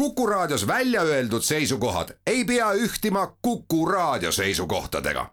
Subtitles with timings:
[0.00, 5.26] Kuku Raadios välja öeldud seisukohad ei pea ühtima Kuku Raadio seisukohtadega.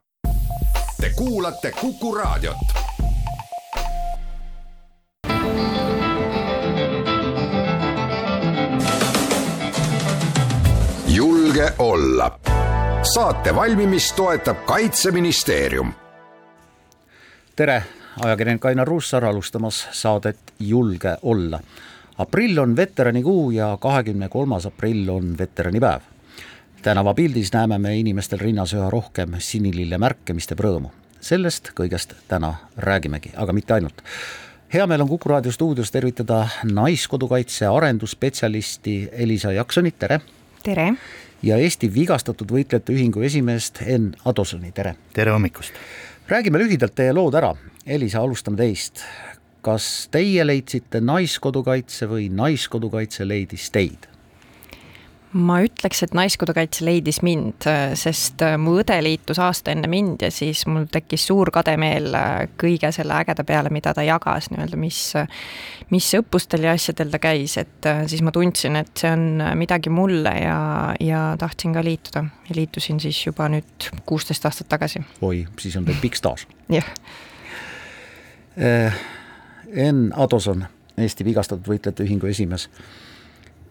[1.01, 2.58] Te kuulate Kuku Raadiot.
[11.07, 12.39] julge olla.
[13.13, 15.93] saate valmimist toetab Kaitseministeerium.
[17.55, 17.84] tere,
[18.23, 21.59] ajakirjanik Ainar Ruussaar alustamas saadet Julge olla
[22.18, 26.02] aprill on veteranikuu ja kahekümne kolmas aprill on veteranipäev.
[26.81, 30.90] tänavapildis näeme me inimestel rinnas üha rohkem sinilille märke, mis teeb rõõmu.
[31.20, 34.02] sellest kõigest täna räägimegi, aga mitte ainult.
[34.73, 40.21] hea meel on Kuku raadio stuudios tervitada Naiskodukaitse arendusspetsialisti Elisa Jaksonit, tere!
[40.63, 40.93] tere!
[41.43, 44.95] ja Eesti Vigastatud Võitlejate Ühingu esimeest Enn Adosoni, tere!
[45.13, 45.73] tere hommikust!
[46.27, 47.55] räägime lühidalt teie lood ära.
[47.85, 49.04] Elisa, alustame teist
[49.66, 54.07] kas teie leidsite Naiskodukaitse või Naiskodukaitse leidis teid?
[55.38, 57.65] ma ütleks, et Naiskodukaitse leidis mind,
[57.99, 62.15] sest mu õde liitus aasta enne mind ja siis mul tekkis suur kademeel
[62.59, 65.02] kõige selle ägeda peale, mida ta jagas nii-öelda, mis,
[65.94, 70.34] mis õppustel ja asjadel ta käis, et siis ma tundsin, et see on midagi mulle
[70.39, 70.62] ja,
[71.04, 75.04] ja tahtsin ka liituda ja liitusin siis juba nüüd kuusteist aastat tagasi.
[75.22, 76.48] oi, siis on teil pikk staaž.
[76.72, 76.88] jah
[79.73, 80.66] Enn Adoson,
[80.98, 82.70] Eesti Vigastatud Võitlejate Ühingu esimees.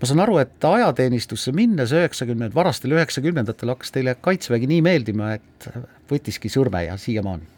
[0.01, 5.69] ma saan aru, et ajateenistusse minnes üheksakümnend, varastel üheksakümnendatel hakkas teile Kaitsevägi nii meeldima, et
[6.11, 7.49] võttiski sõrme ja siiamaani?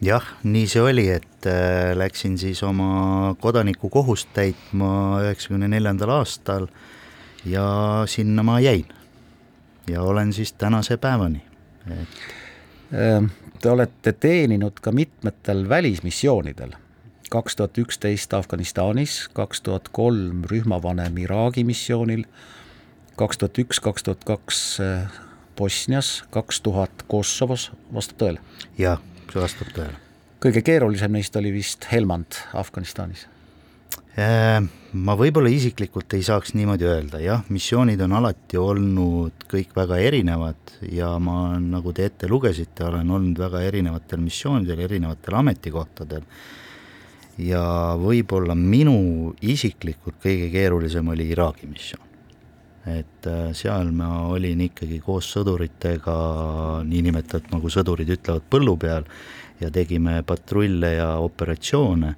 [0.00, 6.68] jah, nii see oli, et äh, läksin siis oma kodanikukohust täitma üheksakümne neljandal aastal
[7.44, 8.86] ja sinna ma jäin.
[9.90, 11.42] ja olen siis tänase päevani,
[11.90, 12.22] et
[12.94, 16.76] äh, Te olete teeninud ka mitmetel välismissioonidel
[17.32, 22.24] kaks tuhat üksteist Afganistanis, kaks tuhat kolm rühmavanem Iraagi missioonil,
[23.20, 24.60] kaks tuhat üks, kaks tuhat kaks
[25.58, 28.44] Bosnias, kaks tuhat Kosovos, vastab tõele?
[28.78, 29.00] jah,
[29.32, 29.96] see vastab tõele.
[30.44, 33.26] kõige keerulisem neist oli vist Helmand Afganistanis?
[34.18, 34.62] Äh,
[34.98, 40.78] ma võib-olla isiklikult ei saaks niimoodi öelda, jah, missioonid on alati olnud kõik väga erinevad
[40.90, 46.26] ja ma, nagu te ette lugesite, olen olnud väga erinevatel missioonidel, erinevatel ametikohtadel
[47.38, 52.06] ja võib-olla minu isiklikult kõige keerulisem oli Iraagi missioon.
[52.88, 56.14] et äh, seal ma olin ikkagi koos sõduritega,
[56.88, 59.04] niinimetatud nagu sõdurid ütlevad, põllu peal
[59.60, 62.14] ja tegime patrulle ja operatsioone,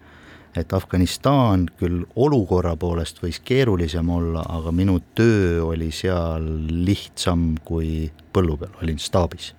[0.55, 8.07] et Afganistan küll olukorra poolest võis keerulisem olla, aga minu töö oli seal lihtsam kui
[8.33, 9.55] põllu peal, olin staabis.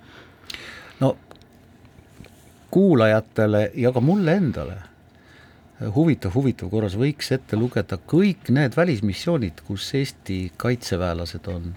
[0.99, 1.17] no
[2.71, 4.90] kuulajatele ja ka mulle endale
[5.95, 11.71] huvitav, huvitav, korras võiks ette lugeda kõik need välismissioonid, kus Eesti kaitseväelased on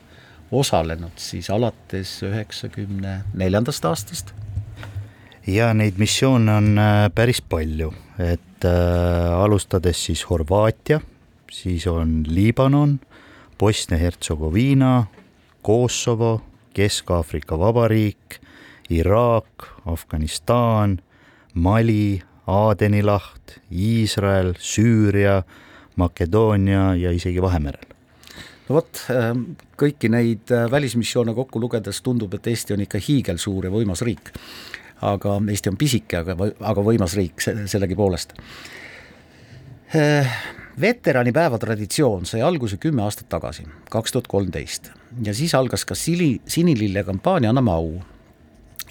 [0.54, 4.34] osalenud siis alates üheksakümne neljandast aastast?
[5.46, 11.00] ja neid missioone on äh, päris palju, et äh, alustades siis Horvaatia,
[11.52, 12.98] siis on Liibanon,
[13.60, 15.04] Bosnia-Hertsegoviina,
[15.62, 16.40] Kosovo,
[16.74, 18.40] Kesk-Aafrika Vabariik,
[18.90, 20.98] Iraak, Afganistan,
[21.54, 25.42] Mali, Aadeni laht, Iisrael, Süüria,
[25.96, 27.92] Makedoonia ja isegi Vahemerel.
[28.68, 29.44] no vot, ähm,
[29.80, 34.32] kõiki neid äh, välismissioone kokku lugedes tundub, et Eesti on ikka hiigelsuur ja võimas riik.
[35.00, 38.34] aga Eesti on pisike, aga, aga võimas riik sellegipoolest.
[39.96, 40.36] Äh,
[40.80, 44.90] veteranipäeva traditsioon sai alguse kümme aastat tagasi, kaks tuhat kolmteist
[45.24, 48.02] ja siis algas ka sili, sinilille kampaania Anname au.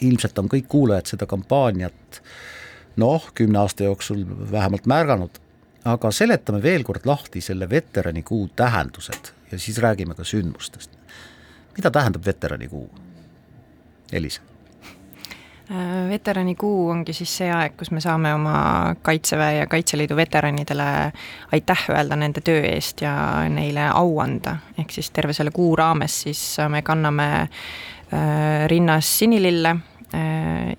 [0.02, 2.53] ilmselt on kõik kuulajad seda kampaaniat äh,
[2.96, 5.40] noh, kümne aasta jooksul vähemalt märganud,
[5.86, 10.92] aga seletame veel kord lahti selle veteranikuu tähendused ja siis räägime ka sündmustest.
[11.78, 12.90] mida tähendab veteranikuu?
[14.12, 14.42] Elis
[15.72, 21.12] äh, veteranikuu ongi siis see aeg, kus me saame oma Kaitseväe ja Kaitseliidu veteranidele
[21.52, 23.16] aitäh öelda nende töö eest ja
[23.50, 29.76] neile au anda, ehk siis terve selle kuu raames siis me kanname äh, rinnas sinilille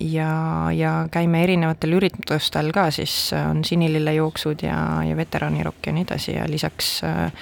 [0.00, 0.30] ja,
[0.72, 4.78] ja käime erinevatel üritustel ka, siis on sinilillejooksud ja,
[5.08, 7.32] ja veteranirokk ja nii edasi ja lisaks äh,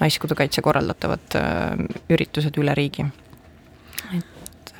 [0.00, 3.04] Naiskodukaitse korraldatavad äh, üritused üle riigi.
[4.16, 4.74] et.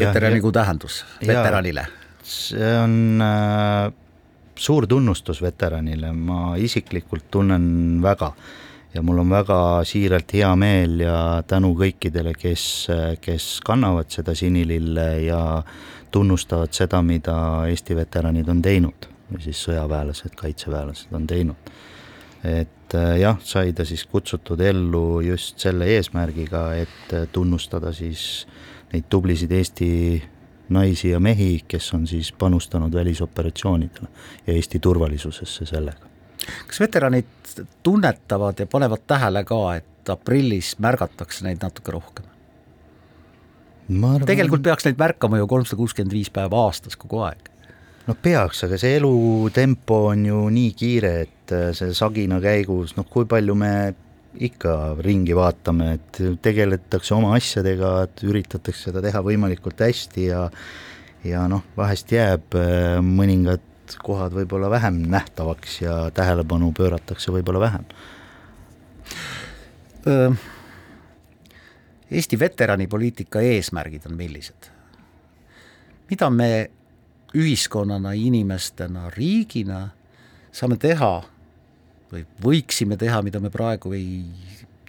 [0.00, 1.86] veteranigu tähendus veteranile?
[2.26, 3.92] see on äh,
[4.58, 8.32] suur tunnustus veteranile, ma isiklikult tunnen väga
[8.96, 12.86] ja mul on väga siiralt hea meel ja tänu kõikidele, kes,
[13.20, 15.42] kes kannavad seda sinilille ja
[16.10, 17.36] tunnustavad seda, mida
[17.68, 19.12] Eesti veteranid on teinud
[19.42, 21.72] siis sõjaväelased, kaitseväelased on teinud.
[22.44, 28.46] et jah, sai ta siis kutsutud ellu just selle eesmärgiga, et tunnustada siis
[28.92, 30.22] neid tublisid Eesti
[30.68, 34.08] naisi ja mehi, kes on siis panustanud välisoperatsioonidele
[34.46, 36.15] ja Eesti turvalisusesse sellega.
[36.68, 37.26] Kas veteranid
[37.82, 42.28] tunnetavad ja panevad tähele ka, et aprillis märgatakse neid natuke rohkem?
[43.86, 44.24] Arvan...
[44.26, 47.50] tegelikult peaks neid märkama ju kolmsada kuuskümmend viis päeva aastas kogu aeg.
[48.06, 53.06] no peaks, aga see elutempo on ju nii kiire, et äh, see sagina käigus, noh
[53.10, 53.72] kui palju me
[54.36, 60.42] ikka ringi vaatame, et tegeletakse oma asjadega, et üritatakse seda teha võimalikult hästi ja
[61.26, 62.98] ja noh, vahest jääb äh,
[63.86, 67.84] mõningad kohad võib-olla vähem nähtavaks ja tähelepanu pööratakse võib-olla vähem.
[72.10, 74.72] Eesti veteranipoliitika eesmärgid on millised?
[76.08, 76.70] mida me
[77.34, 79.90] ühiskonnana, inimestena, riigina
[80.52, 81.24] saame teha
[82.12, 84.22] või võiksime teha, mida me praegu ei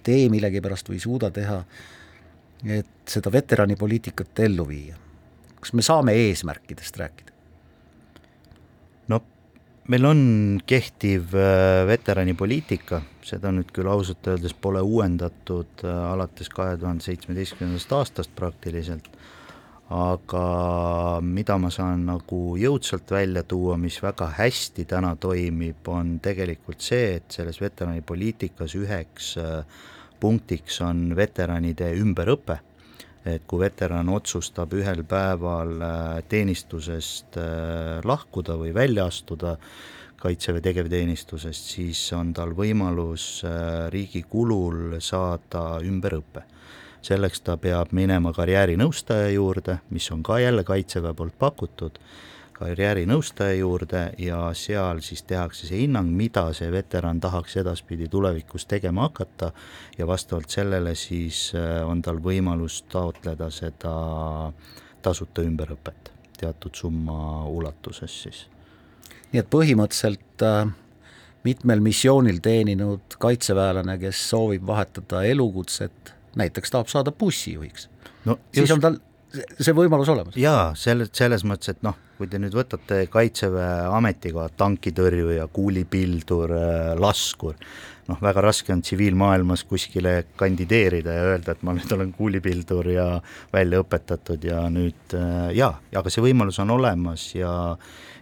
[0.04, 1.64] tee millegipärast või ei suuda teha,
[2.64, 4.96] et seda veteranipoliitikat ellu viia.
[5.60, 7.37] kas me saame eesmärkidest rääkida?
[9.08, 9.20] No
[9.88, 10.20] meil on
[10.68, 17.96] kehtiv äh, veteranipoliitika, seda nüüd küll ausalt öeldes pole uuendatud äh, alates kahe tuhande seitsmeteistkümnendast
[17.96, 19.08] aastast praktiliselt
[19.88, 26.84] aga mida ma saan nagu jõudsalt välja tuua, mis väga hästi täna toimib, on tegelikult
[26.84, 29.62] see, et selles veteranipoliitikas üheks äh,
[30.20, 32.58] punktiks on veteranide ümberõpe.
[33.28, 35.92] Et kui veteran otsustab ühel päeval äh,
[36.28, 39.56] teenistusest äh, lahkuda või välja astuda,
[40.18, 43.44] Kaitseväe tegevteenistusest, siis on tal võimalus
[43.94, 46.42] riigi kulul saada ümberõpe.
[47.06, 52.02] Selleks ta peab minema karjäärinõustaja juurde, mis on ka jälle Kaitseväe poolt pakutud,
[52.58, 59.06] karjäärinõustaja juurde ja seal siis tehakse see hinnang, mida see veteran tahaks edaspidi tulevikus tegema
[59.08, 59.52] hakata
[59.98, 63.94] ja vastavalt sellele siis äh, on tal võimalus taotleda seda
[65.02, 68.44] tasuta ümberõpet teatud summa ulatuses siis.
[69.32, 70.70] nii et põhimõtteliselt äh,
[71.46, 77.88] mitmel missioonil teeninud kaitseväelane, kes soovib vahetada elukutset näiteks tahab saada bussijuhiks
[78.24, 78.98] no,, siis on tal
[79.34, 80.36] see võimalus olemas.
[80.38, 86.90] jaa, selles, selles mõttes, et noh, kui te nüüd võtate Kaitseväe ametikohad, tankitõrjuja, kuulipildur, äh,
[86.98, 87.54] laskur,
[88.08, 93.08] noh, väga raske on tsiviilmaailmas kuskile kandideerida ja öelda, et ma nüüd olen kuulipildur ja
[93.52, 97.52] välja õpetatud ja nüüd äh, jaa, aga see võimalus on olemas ja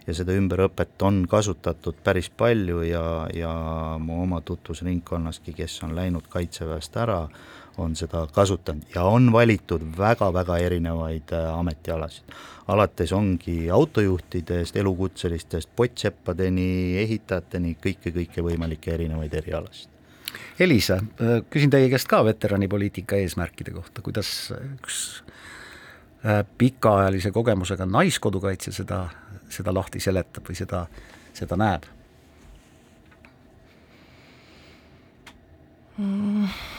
[0.07, 3.03] ja seda ümberõpet on kasutatud päris palju ja,
[3.35, 3.51] ja
[3.99, 7.25] mu oma tutvusringkonnaski, kes on läinud Kaitseväest ära,
[7.77, 12.23] on seda kasutanud ja on valitud väga-väga erinevaid äh, ametialasid.
[12.67, 19.89] alates ongi autojuhtidest, elukutselistest, pottseppadeni, ehitajateni, kõike-kõike võimalikke erinevaid erialasid.
[20.59, 25.03] Elisa, äh, küsin teie käest ka veteranipoliitika eesmärkide kohta, kuidas üks
[26.25, 29.03] äh, pikaajalise kogemusega naiskodukaitsja seda,
[29.49, 30.87] seda lahti seletab või seda,
[31.37, 31.87] seda näeb
[35.97, 36.75] mm.?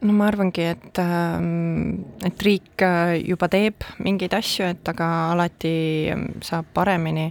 [0.00, 5.76] No ma arvangi, et, ähm, et riik äh, juba teeb mingeid asju, et aga alati
[6.12, 7.30] ähm, saab paremini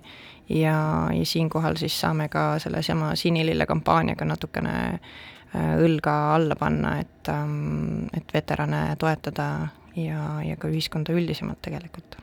[0.49, 0.77] ja,
[1.13, 8.05] ja siinkohal siis saame ka sellesama Sinilille kampaaniaga natukene äh, õlga alla panna, et, ähm,
[8.17, 9.49] et veterane toetada
[9.95, 12.17] ja, ja ka ühiskonda üldisemalt tegelikult.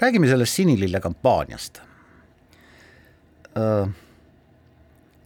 [0.00, 1.80] räägime sellest Sinilille kampaaniast
[3.56, 3.88] äh,.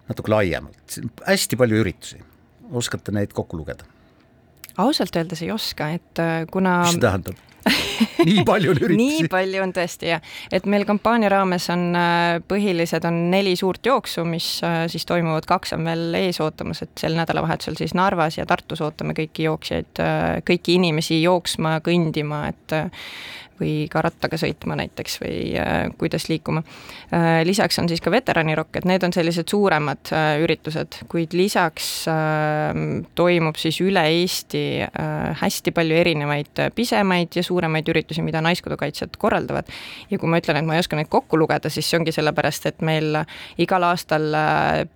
[0.09, 2.23] natuke laiemalt, hästi palju üritusi,
[2.71, 3.85] oskate neid kokku lugeda?
[4.83, 7.47] Ausalt öeldes ei oska, et äh, kuna mis see tähendab?
[8.25, 8.97] nii palju on üritusi.
[8.97, 10.23] Nii palju on tõesti jah,
[10.53, 15.49] et meil kampaania raames on äh, põhilised on neli suurt jooksu, mis äh, siis toimuvad,
[15.51, 20.01] kaks on veel ees ootamas, et sel nädalavahetusel siis Narvas ja Tartus ootame kõiki jooksjaid,
[20.49, 22.81] kõiki inimesi jooksma, kõndima, et
[23.61, 26.63] või ka rattaga sõitma näiteks või äh, kuidas liikuma
[27.13, 27.43] äh,.
[27.47, 32.81] lisaks on siis ka veteranirokk, et need on sellised suuremad äh, üritused, kuid lisaks äh,
[33.19, 34.63] toimub siis üle Eesti
[35.41, 39.69] hästi palju erinevaid pisemaid ja suuremaid üritusi, mida Naiskodukaitsjad korraldavad.
[40.11, 42.67] ja kui ma ütlen, et ma ei oska neid kokku lugeda, siis see ongi sellepärast,
[42.71, 43.21] et meil
[43.61, 44.27] igal aastal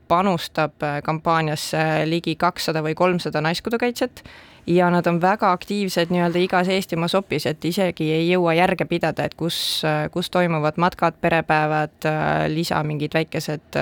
[0.09, 4.25] panustab kampaaniasse ligi kakssada või kolmsada naiskodukaitsjat
[4.67, 9.25] ja nad on väga aktiivsed nii-öelda igas Eestimaa sopis, et isegi ei jõua järge pidada,
[9.25, 12.09] et kus, kus toimuvad matkad, perepäevad,
[12.53, 13.81] lisa mingid väikesed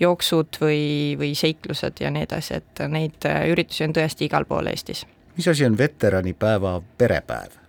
[0.00, 0.84] jooksud või,
[1.20, 5.06] või seiklused ja nii edasi, et neid üritusi on tõesti igal pool Eestis.
[5.36, 7.63] mis asi on veteranipäeva perepäev?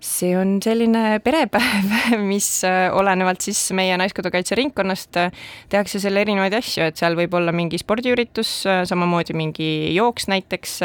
[0.00, 1.92] See on selline perepäev,
[2.32, 5.32] mis äh, olenevalt siis meie Naiskodukaitse ringkonnast äh,
[5.72, 10.76] tehakse seal erinevaid asju, et seal võib olla mingi spordiüritus, äh, samamoodi mingi jooks näiteks,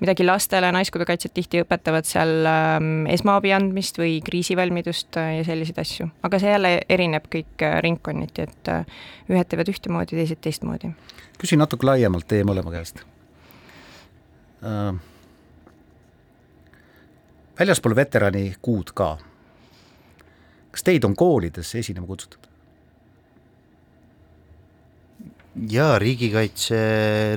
[0.00, 6.08] midagi lastele, Naiskodukaitsjad tihti õpetavad seal ähm, esmaabi andmist või kriisivalmidust ja selliseid asju.
[6.26, 8.70] aga see jälle erineb kõik ringkonniti, et
[9.32, 10.92] ühed teevad ühtemoodi, teised teistmoodi.
[11.40, 13.02] küsin natuke laiemalt teie mõlema käest
[14.62, 14.94] uh
[17.58, 19.16] väljaspool veterani kuud ka.
[20.74, 22.48] kas teid on koolidesse esinema kutsutud?
[25.70, 26.78] jaa, riigikaitse,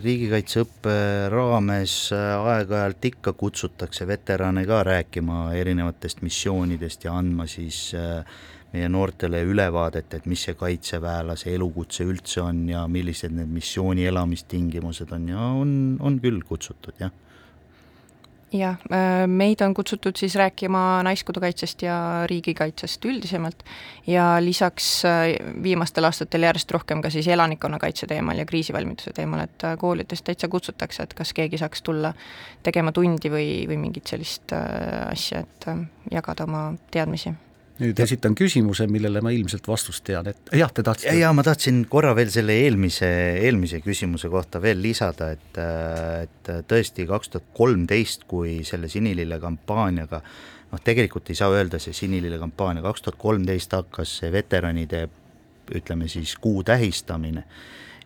[0.01, 0.93] riigikaitseõppe
[1.29, 8.25] raames aeg-ajalt ikka kutsutakse veterane ka rääkima erinevatest missioonidest ja andma siis äh,
[8.73, 15.13] meie noortele ülevaadet, et mis see kaitseväelase elukutse üldse on ja millised need missiooni elamistingimused
[15.13, 15.71] on ja on,
[16.01, 17.13] on küll kutsutud, jah
[18.53, 23.63] jah, äh, meid on kutsutud siis rääkima Naiskodukaitsest ja riigikaitsest üldisemalt
[24.07, 29.63] ja lisaks äh, viimastel aastatel järjest rohkem ka siis elanikkonnakaitse teemal ja kriisivalmiduse teemal, et
[29.63, 32.13] äh, koolidest täitsa kutsutakse, et kas keegi saaks tulla
[32.63, 35.67] tegema tundi või, või mingit sellist asja, et
[36.11, 37.35] jagada oma teadmisi
[37.81, 41.15] nüüd esitan küsimuse, millele ma ilmselt vastust tean, et jah, te tahtsite?
[41.19, 43.09] jaa, ma tahtsin korra veel selle eelmise,
[43.43, 45.61] eelmise küsimuse kohta veel lisada, et,
[46.23, 50.21] et tõesti kaks tuhat kolmteist, kui selle Sinilille kampaaniaga
[50.71, 55.07] noh, tegelikult ei saa öelda see Sinilille kampaania, kaks tuhat kolmteist hakkas see veteranide
[55.75, 57.43] ütleme siis kuu tähistamine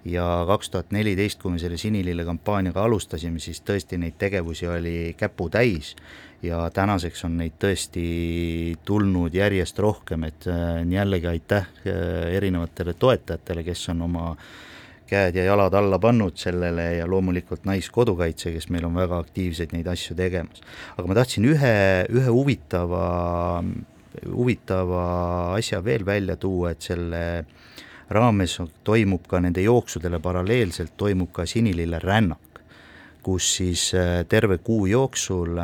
[0.06, 5.14] ja kaks tuhat neliteist, kui me selle Sinilille kampaaniaga alustasime, siis tõesti neid tegevusi oli
[5.18, 5.96] käputäis
[6.44, 8.06] ja tänaseks on neid tõesti
[8.86, 14.36] tulnud järjest rohkem, et äh, jällegi aitäh äh, erinevatele toetajatele, kes on oma
[15.12, 19.90] käed ja jalad alla pannud sellele ja loomulikult Naiskodukaitse, kes meil on väga aktiivselt neid
[19.92, 20.64] asju tegemas.
[20.98, 21.74] aga ma tahtsin ühe,
[22.10, 23.04] ühe huvitava,
[24.32, 25.04] huvitava
[25.58, 27.22] asja veel välja tuua, et selle
[28.14, 32.62] raames toimub ka nende jooksudele paralleelselt, toimub ka sinilille rännak,
[33.24, 35.58] kus siis äh, terve kuu jooksul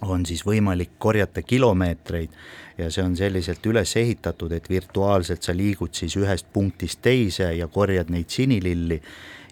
[0.00, 2.30] on siis võimalik korjata kilomeetreid
[2.78, 7.68] ja see on selliselt üles ehitatud, et virtuaalselt sa liigud siis ühest punktist teise ja
[7.68, 9.00] korjad neid sinililli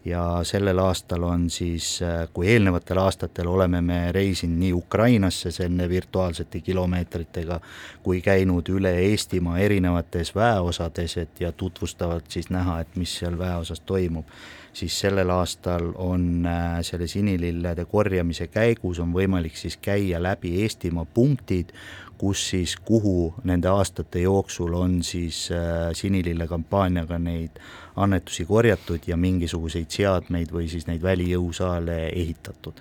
[0.08, 2.00] ja sellel aastal on siis,
[2.32, 7.60] kui eelnevatel aastatel oleme me reisinud nii Ukrainasse selle virtuaalsete kilomeetritega,
[8.02, 13.80] kui käinud üle Eestimaa erinevates väeosades, et ja tutvustavalt siis näha, et mis seal väeosas
[13.80, 14.26] toimub
[14.78, 21.06] siis sellel aastal on äh, selle sinilillede korjamise käigus on võimalik siis käia läbi Eestimaa
[21.14, 21.72] punktid,
[22.18, 27.60] kus siis, kuhu nende aastate jooksul on siis äh, sinilille kampaaniaga neid
[27.96, 32.80] annetusi korjatud ja mingisuguseid seadmeid või siis neid välijõusaale ehitatud.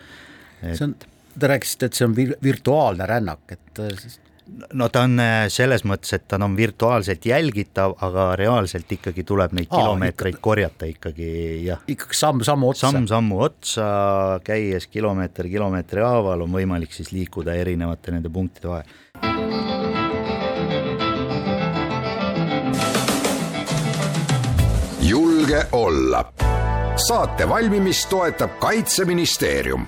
[0.62, 0.96] see on,
[1.40, 4.08] te rääkisite, et see on vir-, virtuaalne rännak, et äh,
[4.74, 9.56] no ta on äh, selles mõttes, et ta on virtuaalselt jälgitav, aga reaalselt ikkagi tuleb
[9.58, 11.30] neid Aa, kilomeetreid ikka, korjata ikkagi
[11.66, 11.84] jah.
[11.88, 12.92] ikkagi samm-sammu otsa.
[12.92, 13.90] samm-sammu otsa,
[14.48, 19.98] käies kilomeeter kilomeetri haaval on võimalik siis liikuda erinevate nende punktide vahel.
[25.02, 26.26] julge olla.
[27.08, 29.88] saate valmimist toetab Kaitseministeerium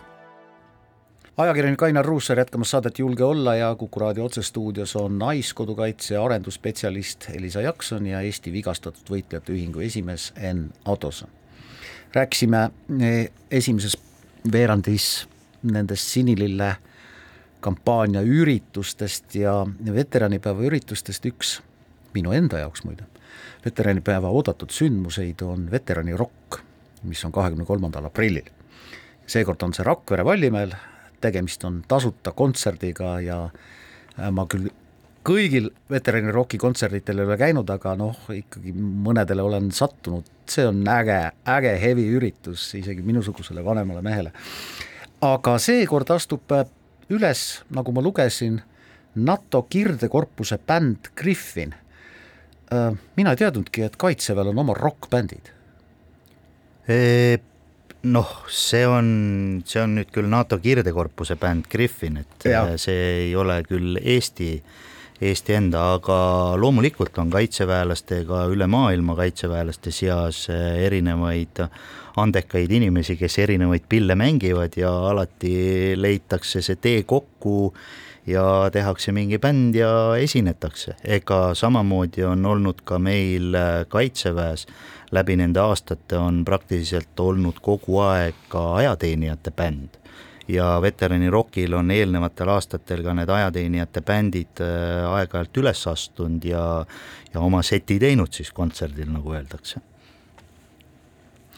[1.39, 7.61] ajakirjanik Ainar Ruussaar jätkamas saadet Julge olla ja Kuku raadio otsestuudios on Naiskodukaitse arendusspetsialist Elisa
[7.61, 11.29] Jakson ja Eesti Vigastatud Võitlejate Ühingu esimees Enn Autoson.
[12.13, 12.69] rääkisime
[12.99, 13.97] eh, esimeses
[14.51, 15.29] veerandis
[15.63, 16.75] nendest Sinilille
[17.59, 21.61] kampaania üritustest ja veteranipäeva üritustest üks
[22.13, 23.07] minu enda jaoks muide,
[23.65, 26.59] veteranipäeva oodatud sündmuseid on veteranirokk,
[27.03, 28.51] mis on kahekümne kolmandal aprillil.
[29.27, 30.75] seekord on see Rakvere Vallimäel
[31.21, 34.69] tegemist on tasuta kontserdiga ja äh, ma küll
[35.25, 40.81] kõigil veterani roki kontserditel ei ole käinud, aga noh, ikkagi mõnedele olen sattunud, see on
[40.89, 44.33] äge, äge heavy üritus isegi minusugusele vanemale mehele.
[45.21, 46.65] aga seekord astub äh,
[47.09, 48.61] üles, nagu ma lugesin,
[49.15, 51.73] NATO kirdekorpuse bänd Griffin.
[52.71, 55.55] Äh, mina ei teadnudki, et Kaitseväel on oma rokkbändid
[58.01, 59.07] noh, see on,
[59.67, 62.63] see on nüüd küll NATO kirdekorpuse bänd Griffin, et ja.
[62.65, 64.53] Äh, see ei ole küll Eesti,
[65.19, 66.19] Eesti enda, aga
[66.59, 71.63] loomulikult on kaitseväelastega üle maailma kaitseväelaste seas äh, erinevaid
[72.19, 77.73] andekaid inimesi, kes erinevaid pille mängivad ja alati leitakse see tee kokku
[78.27, 84.67] ja tehakse mingi bänd ja esinetakse, ega samamoodi on olnud ka meil äh, Kaitseväes.
[85.11, 89.97] Läbi nende aastate on praktiliselt olnud kogu aeg ka ajateenijate bänd.
[90.49, 96.85] ja veteranirokil on eelnevatel aastatel ka need ajateenijate bändid äh, aeg-ajalt üles astunud ja
[97.33, 99.79] ja oma seti teinud siis kontserdil, nagu öeldakse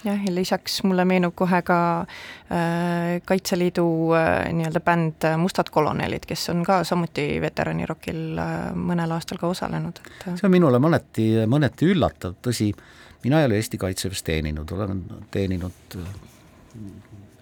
[0.06, 3.86] jah, ja lisaks mulle meenub kohe ka äh, Kaitseliidu
[4.18, 9.52] äh, nii-öelda bänd äh, Mustad kolonelid, kes on ka samuti veteranirokil äh, mõnel aastal ka
[9.52, 10.40] osalenud, et äh.
[10.40, 12.72] see on minule mõneti, mõneti üllatav, tõsi,
[13.26, 16.00] mina ei ole Eesti Kaitseväes teeninud, olen teeninud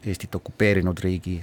[0.10, 1.40] Eestit okupeerinud riigi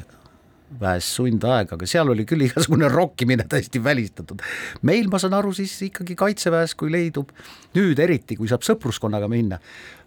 [0.81, 4.43] väes sundaega, aga seal oli küll igasugune rokkimine täiesti välistatud.
[4.83, 7.31] meil, ma saan aru, siis ikkagi Kaitseväes, kui leidub,
[7.77, 9.61] nüüd eriti, kui saab sõpruskonnaga minna,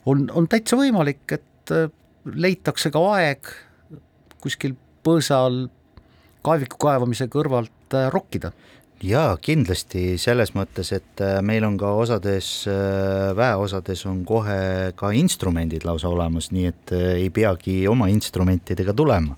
[0.06, 1.90] on, on täitsa võimalik, et äh,
[2.30, 3.52] leitakse ka aeg
[4.40, 5.66] kuskil põõsa all
[6.46, 8.54] kaeviku kaevamise kõrvalt äh, rokkida
[9.04, 12.50] jaa, kindlasti selles mõttes, et äh, meil on ka osades,
[13.36, 19.38] väeosades on kohe ka instrumendid lausa olemas, nii et ei peagi oma instrumentidega tulema.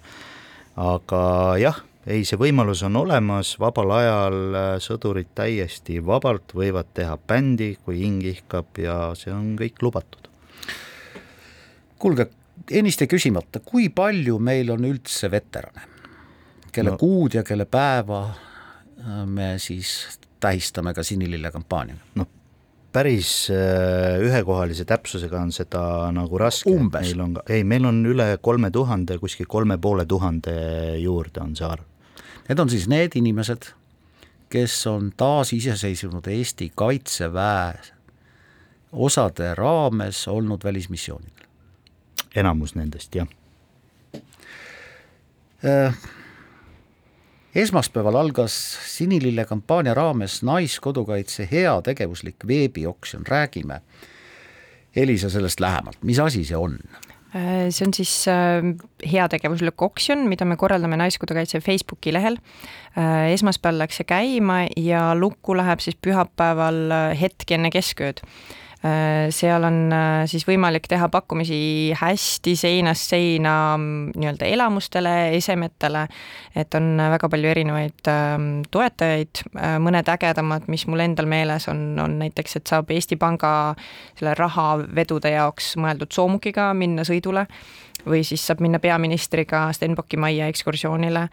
[0.81, 1.21] aga
[1.61, 1.77] jah,
[2.07, 4.39] ei, see võimalus on olemas, vabal ajal
[4.81, 10.30] sõdurid täiesti vabalt võivad teha bändi, kui hing ihkab ja see on kõik lubatud.
[12.01, 12.27] Kuulge,
[12.71, 15.87] ennist jäi küsimata, kui palju meil on üldse veterane,
[16.73, 16.99] kelle no.
[17.01, 18.25] kuud ja kelle päeva
[19.25, 22.01] me siis tähistame ka sinilille kampaaniaga.
[22.15, 22.27] noh,
[22.93, 26.73] päris äh, ühekohalise täpsusega on seda nagu raske.
[26.93, 30.55] meil on, ei, meil on üle kolme tuhande, kuskil kolme poole tuhande
[30.99, 31.87] juurde on see arv.
[32.49, 33.69] Need on siis need inimesed,
[34.51, 37.79] kes on taasiseseisvunud Eesti Kaitseväe
[38.91, 41.40] osade raames olnud välismissioonidel.
[42.35, 43.27] Enamus nendest, jah.
[45.65, 45.93] Äh,
[47.55, 48.55] esmaspäeval algas
[48.87, 53.81] Sinilille kampaania raames Naiskodukaitse heategevuslik veebioksjon, räägime.
[54.95, 56.79] Elisa sellest lähemalt, mis asi see on?
[57.35, 58.65] Äh, see on siis äh,
[59.11, 62.37] heategevuslik oksjon, mida me korraldame Naiskodukaitse Facebooki lehel.
[63.31, 68.19] Esmaspäeval läks see käima ja lukku läheb siis pühapäeval hetk enne keskööd
[68.81, 76.07] seal on äh, siis võimalik teha pakkumisi hästi seinast seina mm, nii-öelda elamustele, esemetele,
[76.57, 81.83] et on väga palju erinevaid ähm, toetajaid, äh, mõned ägedamad, mis mul endal meeles on,
[82.01, 83.53] on näiteks, et saab Eesti Panga
[84.17, 87.45] selle rahavedude jaoks mõeldud soomukiga minna sõidule
[88.05, 91.27] või siis saab minna peaministriga Stenbocki majja ekskursioonile.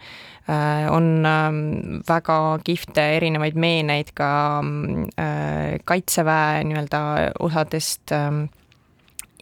[0.49, 1.59] Äh, on ähm,
[2.07, 4.29] väga kihvte erinevaid meeneid ka
[4.61, 7.01] äh, kaitseväe nii-öelda
[7.39, 8.45] osadest ähm,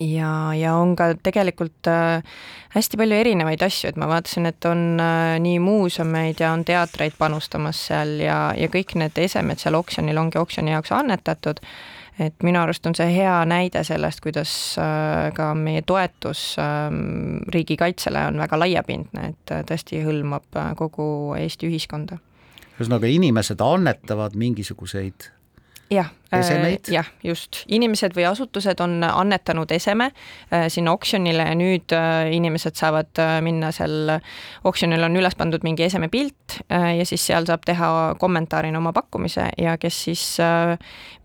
[0.02, 2.24] ja, ja on ka tegelikult äh,
[2.76, 5.02] hästi palju erinevaid asju, et ma vaatasin, et on
[5.44, 10.42] nii muuseumeid ja on teatreid panustamas seal ja, ja kõik need esemed seal oksjonil ongi
[10.42, 11.64] oksjoni jaoks annetatud
[12.20, 18.26] et minu arust on see hea näide sellest, kuidas äh, ka meie toetus ähm, riigikaitsele
[18.32, 21.08] on väga laiapindne, et äh, tõesti hõlmab äh, kogu
[21.38, 22.20] Eesti ühiskonda.
[22.78, 25.32] ühesõnaga, inimesed annetavad mingisuguseid
[25.90, 31.94] jah, äh, jah, just, inimesed või asutused on annetanud eseme äh, sinna oksjonile ja nüüd
[31.96, 34.18] äh, inimesed saavad minna seal,
[34.68, 39.50] oksjonil on üles pandud mingi eseme pilt ja siis seal saab teha kommentaarina oma pakkumise
[39.60, 40.24] ja kes siis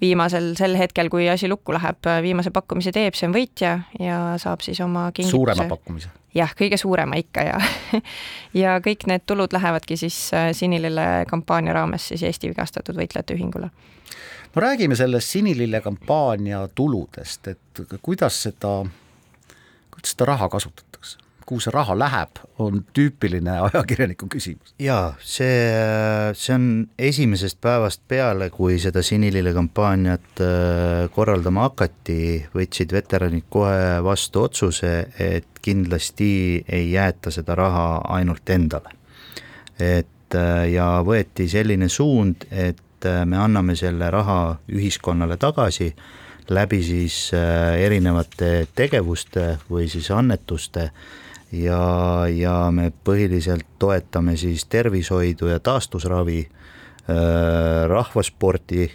[0.03, 4.65] viimasel, sel hetkel, kui asi lukku läheb, viimase pakkumise teeb, see on võitja ja saab
[4.67, 5.37] siis oma kingituse.
[5.37, 6.11] suurema pakkumise?
[6.35, 7.61] jah, kõige suurema ikka ja
[8.65, 10.19] ja kõik need tulud lähevadki siis
[10.59, 13.71] Sinilille kampaania raames siis Eesti Vigastatud Võitlejate Ühingule
[14.55, 18.83] no räägime sellest Sinilille kampaania tuludest, et kuidas seda,
[19.91, 21.23] kuidas seda raha kasutatakse?
[21.47, 24.75] kuhu see raha läheb, on tüüpiline ajakirjaniku küsimus.
[24.81, 25.73] jaa, see,
[26.39, 33.99] see on esimesest päevast peale, kui seda Sinilille kampaaniat äh, korraldama hakati, võtsid veteranid kohe
[34.07, 36.31] vastu otsuse, et kindlasti
[36.69, 37.87] ei jäeta seda raha
[38.17, 38.97] ainult endale.
[39.79, 45.93] et äh, ja võeti selline suund, et et äh, me anname selle raha ühiskonnale tagasi
[46.51, 50.91] läbi siis äh, erinevate tegevuste või siis annetuste
[51.53, 58.91] ja, ja me põhiliselt toetame siis tervishoidu ja taastusravi, äh, rahvasporti,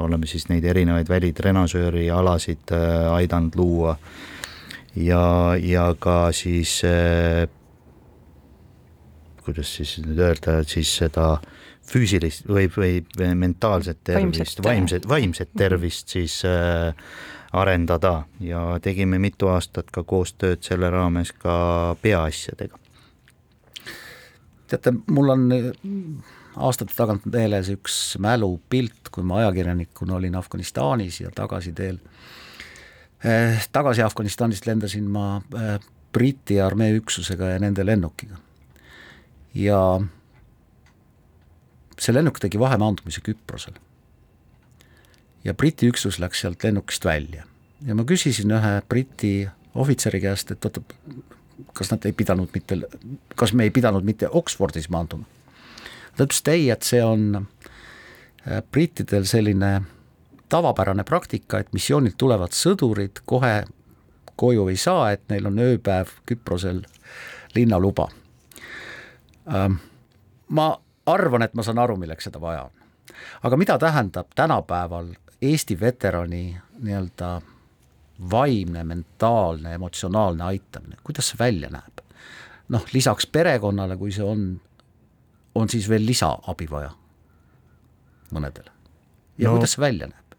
[0.00, 2.70] oleme siis neid erinevaid välitrenažööri alasid
[3.12, 3.96] aidanud luua
[4.96, 5.24] ja,
[5.60, 6.78] ja ka siis
[9.44, 11.53] kuidas siis nüüd öelda, siis seda äh,
[11.90, 13.02] füüsilist või, või
[13.38, 15.58] mentaalset tervist, vaimset, vaimset mhm.
[15.58, 16.94] tervist siis äh,
[17.52, 22.78] arendada ja tegime mitu aastat ka koostööd selle raames ka peaasjadega.
[24.68, 25.68] teate, mul on äh,
[26.56, 31.98] aastate tagant meeles üks mälupilt, kui ma ajakirjanikuna olin Afganistanis ja tagasiteel
[33.24, 35.78] eh,, tagasi Afganistanist lendasin ma eh,
[36.14, 38.38] Briti armee üksusega ja nende lennukiga
[39.54, 39.80] ja
[41.98, 43.74] see lennuk tegi vahemaandumise Küprosel.
[45.44, 47.44] ja Briti üksus läks sealt lennukist välja
[47.86, 50.80] ja ma küsisin ühe Briti ohvitseri käest, et oota,
[51.74, 52.78] kas nad ei pidanud mitte,
[53.36, 55.24] kas me ei pidanud mitte Oxfordis maanduma.
[56.16, 59.82] ta ütles, et ei, et see on äh, brittidel selline
[60.48, 63.64] tavapärane praktika, et missioonilt tulevad sõdurid kohe
[64.36, 66.84] koju ei saa, et neil on ööpäev Küprosel
[67.54, 68.08] linnaluba.
[69.50, 69.78] Ähm,
[70.48, 70.74] ma
[71.06, 72.70] arvan, et ma saan aru, milleks seda vaja on.
[73.42, 77.40] aga mida tähendab tänapäeval Eesti veterani nii-öelda
[78.30, 82.00] vaimne, mentaalne, emotsionaalne aitamine, kuidas see välja näeb?
[82.68, 84.60] noh, lisaks perekonnale, kui see on,
[85.54, 86.90] on siis veel lisaabi vaja
[88.32, 88.70] mõnedele.
[89.38, 90.38] ja no, kuidas see välja näeb?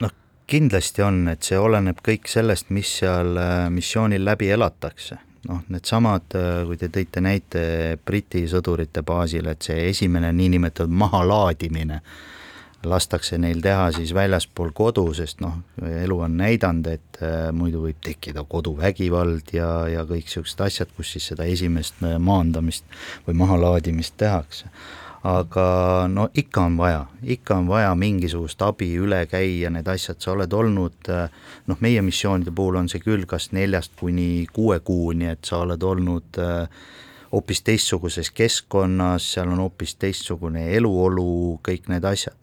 [0.00, 0.14] noh,
[0.46, 6.34] kindlasti on, et see oleneb kõik sellest, mis seal äh, missioonil läbi elatakse noh, needsamad,
[6.34, 7.60] äh, kui te tõite näite
[8.04, 12.02] Briti sõdurite baasil, et see esimene niinimetatud mahalaadimine
[12.86, 17.98] lastakse neil teha siis väljaspool kodu, sest noh, elu on näidanud, et äh, muidu võib
[18.04, 22.86] tekkida koduvägivald ja, ja kõik niisugused asjad, kus siis seda esimest äh, maandamist
[23.26, 24.70] või mahalaadimist tehakse.
[25.26, 30.32] Aga no ikka on vaja, ikka on vaja mingisugust abi üle käia, need asjad, sa
[30.36, 31.26] oled olnud äh,
[31.66, 35.82] noh, meie missioonide puhul on see küll kas neljast kuni kuue kuuni, et sa oled
[35.82, 36.40] olnud
[37.32, 42.36] hoopis teistsuguses keskkonnas, seal on hoopis teistsugune eluolu, kõik need asjad.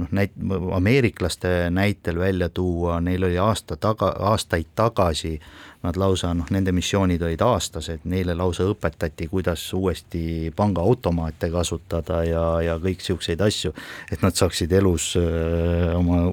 [0.00, 0.36] Noh, näit-,
[0.76, 5.36] ameeriklaste näitel välja tuua, neil oli aasta taga, aastaid tagasi
[5.82, 12.44] nad lausa noh, nende missioonid olid aastased, neile lausa õpetati, kuidas uuesti pangaautomaate kasutada ja,
[12.64, 13.72] ja kõik niisuguseid asju,
[14.12, 16.26] et nad saaksid elus öö, oma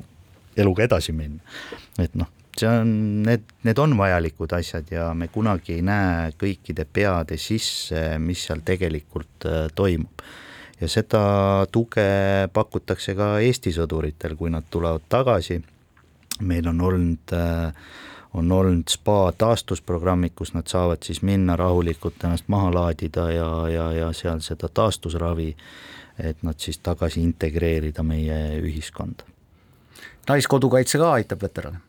[0.58, 1.40] eluga edasi minna.
[2.00, 2.92] et noh, see on,
[3.28, 8.66] need, need on vajalikud asjad ja me kunagi ei näe kõikide peade sisse, mis seal
[8.66, 10.28] tegelikult toimub
[10.82, 11.22] ja seda
[11.74, 12.06] tuge
[12.54, 15.62] pakutakse ka Eesti sõduritel, kui nad tulevad tagasi.
[16.40, 17.74] meil on olnud, äh,
[18.38, 23.88] on olnud spa taastusprogrammid, kus nad saavad siis minna rahulikult ennast maha laadida ja, ja,
[23.94, 25.50] ja seal seda taastusravi,
[26.20, 29.24] et nad siis tagasi integreerida meie ühiskonda.
[30.30, 31.84] naiskodukaitse ka aitab veterane?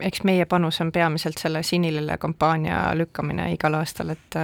[0.00, 4.36] eks meie panus on peamiselt selle Sinilille kampaania lükkamine igal aastal, et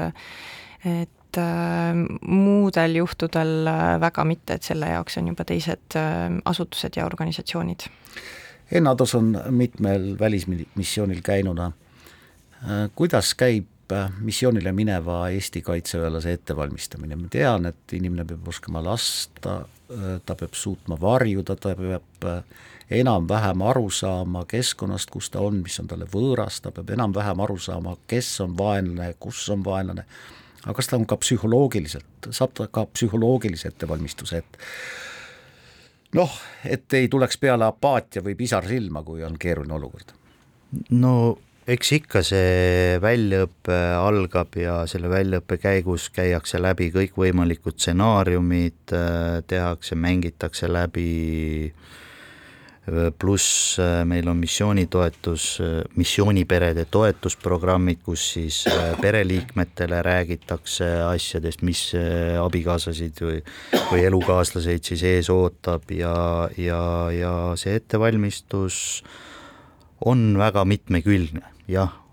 [0.86, 6.96] et äh, muudel juhtudel äh, väga mitte, et selle jaoks on juba teised äh, asutused
[6.96, 7.88] ja organisatsioonid.
[8.72, 11.72] Enn Ados on mitmel välismissioonil käinuna.
[12.94, 13.66] kuidas käib
[14.20, 19.61] missioonile mineva Eesti kaitseväelase ettevalmistamine, ma tean, et inimene peab oskama lasta,
[20.26, 22.26] ta peab suutma varjuda, ta peab
[22.90, 27.59] enam-vähem aru saama keskkonnast, kus ta on, mis on talle võõras, ta peab enam-vähem aru
[27.59, 30.07] saama, kes on vaenlane, kus on vaenlane
[30.66, 34.59] aga kas ta on ka psühholoogiliselt, saab ta ka psühholoogilise ettevalmistuse, et
[36.16, 40.14] noh, et ei tuleks peale apaatia või pisar silma, kui on keeruline olukord?
[40.90, 41.12] no
[41.66, 48.94] eks ikka see väljaõpe algab ja selle väljaõppe käigus käiakse läbi kõikvõimalikud stsenaariumid,
[49.50, 51.07] tehakse, mängitakse läbi
[51.70, 51.94] äh,
[53.18, 55.46] pluss meil on missioonitoetus,
[55.99, 58.61] missiooniperede toetusprogrammid, kus siis
[59.03, 61.83] pereliikmetele räägitakse asjadest, mis
[62.42, 63.42] abikaasasid või,
[63.90, 66.14] või elukaaslaseid siis ees ootab ja,
[66.57, 69.03] ja, ja see ettevalmistus
[70.07, 72.05] on väga mitmekülgne, jah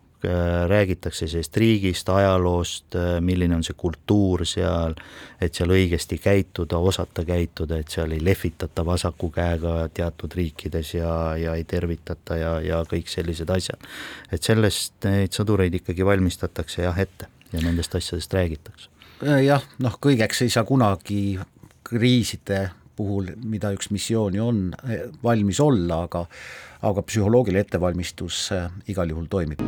[0.67, 4.95] räägitakse sellest riigist, ajaloost, äh, milline on see kultuur seal,
[5.41, 11.13] et seal õigesti käituda, osata käituda, et seal ei lehvitata vasaku käega teatud riikides ja,
[11.39, 13.83] ja ei tervitata ja, ja kõik sellised asjad.
[14.31, 18.89] et sellest neid sõdureid ikkagi valmistatakse jah ette ja nendest asjadest räägitakse.
[19.27, 21.39] Äh, jah, noh, kõigeks ei saa kunagi
[21.83, 24.63] kriiside puhul, mida üks missioon ju on,
[25.23, 26.25] valmis olla, aga
[26.83, 28.49] aga psühholoogiline ettevalmistus
[28.91, 29.63] igal juhul toimib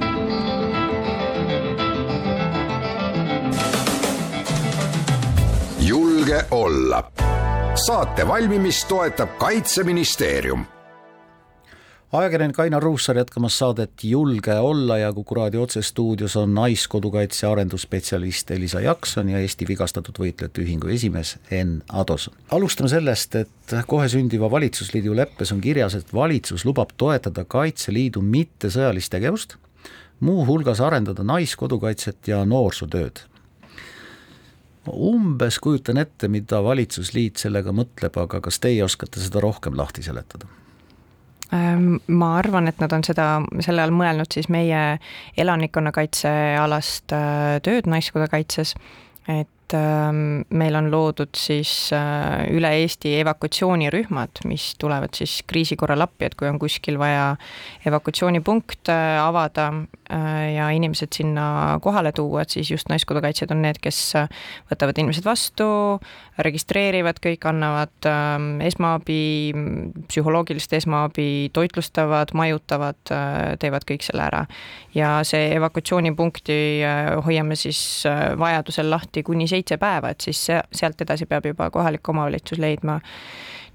[6.25, 7.11] julge olla.
[7.87, 10.65] saate valmimist toetab Kaitseministeerium
[12.11, 18.79] ajakirjanik Ainar Ruussaar jätkamas saadet Julge olla ja Kuku raadio otsestuudios on Naiskodukaitse arendusspetsialist Elisa
[18.79, 22.29] Jakson ja Eesti Vigastatud Võitlejate Ühingu esimees Enn Ados.
[22.51, 29.11] alustame sellest, et kohe sündiva valitsusliidu leppes on kirjas, et valitsus lubab toetada Kaitseliidu mittesõjalist
[29.11, 29.55] tegevust,
[30.19, 33.25] muuhulgas arendada naiskodukaitset ja noorsootööd
[34.85, 40.45] umbes kujutan ette, mida valitsusliit sellega mõtleb, aga kas teie oskate seda rohkem lahti seletada?
[41.53, 43.25] Ähm, ma arvan, et nad on seda,
[43.61, 44.97] selle all mõelnud siis meie
[45.37, 48.73] elanikkonnakaitsealast äh, tööd Naiskodukaitses,
[49.29, 56.03] et ähm, meil on loodud siis äh, üle Eesti evakuatsioonirühmad, mis tulevad siis kriisi korral
[56.05, 57.31] appi, et kui on kuskil vaja
[57.87, 63.79] evakuatsioonipunkt äh, avada äh, ja inimesed sinna kohale tuua, et siis just Naiskodukaitsjad on need,
[63.81, 63.99] kes
[64.69, 65.67] võtavad inimesed vastu,
[66.45, 69.23] registreerivad kõik, annavad ähm, esmaabi,
[70.11, 73.01] psühholoogilist esmaabi, toitlustavad, majutavad,
[73.59, 74.45] teevad kõik selle ära.
[74.95, 76.55] ja see evakuatsioonipunkti
[77.25, 77.79] hoiame siis
[78.39, 82.99] vajadusel lahti kuni seitse päeva, et siis sealt edasi peab juba kohalik omavalitsus leidma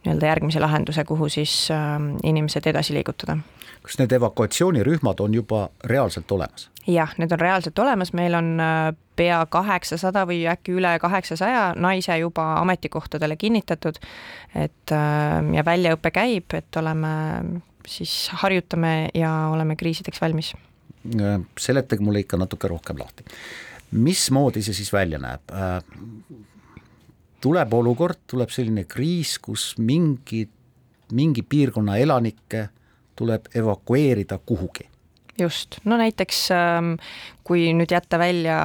[0.05, 3.39] nii-öelda järgmise lahenduse, kuhu siis äh, inimesed edasi liigutada.
[3.83, 6.71] kas need evakuatsioonirühmad on juba reaalselt olemas?
[6.87, 12.19] jah, need on reaalselt olemas, meil on äh, pea kaheksasada või äkki üle kaheksasaja naise
[12.19, 14.01] juba ametikohtadele kinnitatud.
[14.55, 17.15] et äh, ja väljaõpe käib, et oleme
[17.87, 20.55] siis harjutame ja oleme kriisideks valmis.
[21.21, 23.25] Äh, seletage mulle ikka natuke rohkem lahti
[23.91, 25.53] mismoodi see siis välja näeb?
[25.53, 25.81] Äh,
[27.41, 30.45] tuleb olukord, tuleb selline kriis, kus mingi,
[31.17, 32.69] mingi piirkonna elanikke
[33.17, 34.89] tuleb evakueerida kuhugi.
[35.41, 36.95] just, no näiteks ähm,
[37.51, 38.57] kui nüüd jätta välja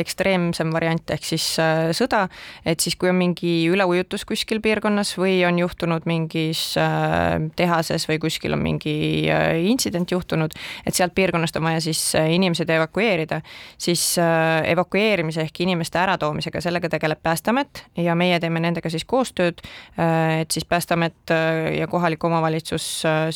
[0.00, 2.24] ekstreemsem variant ehk siis äh, sõda,
[2.66, 8.18] et siis kui on mingi üleujutus kuskil piirkonnas või on juhtunud mingis äh, tehases või
[8.24, 8.96] kuskil on mingi
[9.30, 13.40] äh, intsident juhtunud, et sealt piirkonnast on vaja siis inimesed evakueerida,
[13.78, 19.62] siis evakueerimise ehk inimeste äratoomisega, sellega tegeleb Päästeamet ja meie teeme nendega siis koostööd,
[19.96, 21.32] et siis Päästeamet
[21.76, 22.86] ja kohalik omavalitsus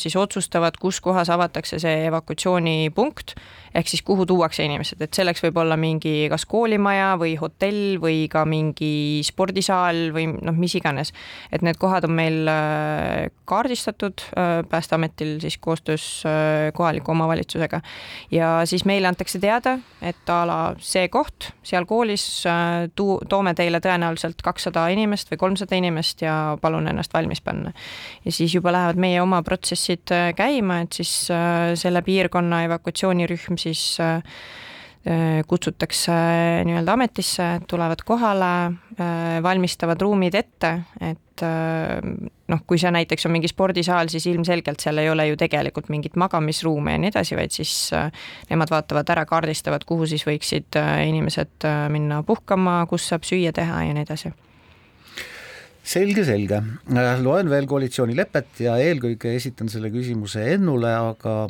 [0.01, 3.35] siis otsustavad, kus kohas avatakse see evakuatsioonipunkt,
[3.75, 7.99] ehk siis kuhu tuuakse inimesed inimesed, et selleks võib olla mingi kas koolimaja või hotell
[8.01, 11.13] või ka mingi spordisaal või noh, mis iganes.
[11.51, 17.81] et need kohad on meil äh, kaardistatud äh, Päästeametil siis koostöös äh, kohaliku omavalitsusega
[18.31, 22.43] ja siis meile antakse teada, et a la see koht seal koolis
[22.95, 27.73] tuu-, toome teile tõenäoliselt kakssada inimest või kolmsada inimest ja palun ennast valmis panna.
[28.25, 31.11] ja siis juba lähevad meie oma protsessid käima, et siis
[31.81, 33.99] selle piirkonna evakuatsioonirühm siis
[35.47, 36.13] kutsutakse
[36.67, 38.51] nii-öelda ametisse, tulevad kohale,
[39.01, 40.69] äh, valmistavad ruumid ette,
[41.01, 41.95] et äh,
[42.51, 46.19] noh, kui see näiteks on mingi spordisaal, siis ilmselgelt seal ei ole ju tegelikult mingit
[46.21, 47.73] magamisruume ja nii edasi, vaid siis
[48.51, 53.97] nemad vaatavad ära, kaardistavad, kuhu siis võiksid inimesed minna puhkama, kus saab süüa teha ja
[53.97, 54.33] nii edasi.
[55.81, 56.59] Selge, selge,
[57.23, 61.47] loen veel koalitsioonilepet ja eelkõige esitan selle küsimuse Ennule, aga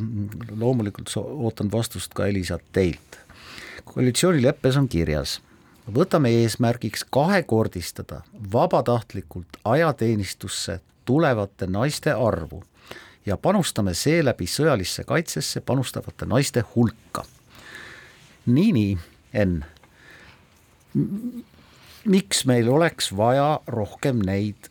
[0.55, 3.19] loomulikult ootan vastust ka Elisa teilt
[3.85, 5.39] koalitsioonileppes on kirjas,
[5.93, 8.21] võtame eesmärgiks kahekordistada
[8.53, 12.63] vabatahtlikult ajateenistusse tulevate naiste arvu
[13.25, 17.25] ja panustame seeläbi sõjalisse kaitsesse panustavate naiste hulka.
[18.45, 18.97] nii, nii,
[19.33, 19.63] Enn.
[22.05, 24.67] miks meil oleks vaja rohkem neid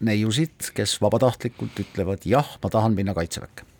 [0.00, 3.71] neiusid, kes vabatahtlikult ütlevad jah, ma tahan minna kaitseväkke?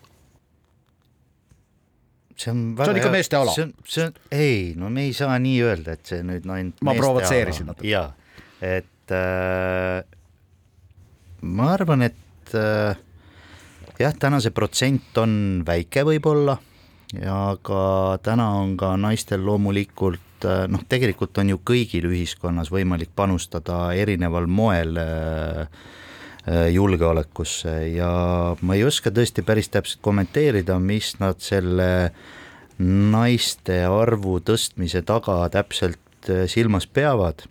[2.37, 3.53] See on väga see on ikka meeste ala.
[3.55, 6.83] see on, see on, ei, no me ei saa nii öelda, et see nüüd ainult
[6.85, 7.87] ma provotseerisin natuke.
[7.89, 8.09] jaa,
[8.63, 10.03] et äh,
[11.43, 13.01] ma arvan, et äh,
[13.99, 16.57] jah, täna see protsent on väike võib-olla,
[17.29, 17.81] aga
[18.25, 24.49] täna on ka naistel loomulikult äh, noh, tegelikult on ju kõigil ühiskonnas võimalik panustada erineval
[24.49, 25.91] moel äh
[26.45, 27.71] julgeolekusse.
[27.93, 28.09] Ja
[28.61, 32.23] ma ei oska tõesti päris täpselt kommenteerida, mis nad selle äh,
[32.81, 37.45] naiste arvu tõstmise taga täpselt äh, silmas peavad,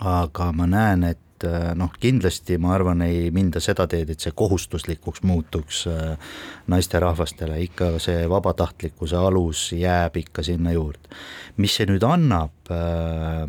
[0.00, 4.34] aga ma näen, et äh, noh, kindlasti ma arvan, ei minda seda teed, et see
[4.36, 6.32] kohustuslikuks muutuks äh,
[6.72, 11.12] naisterahvastele, ikka see vabatahtlikkuse alus jääb ikka sinna juurde.
[11.56, 12.54] mis see nüüd annab,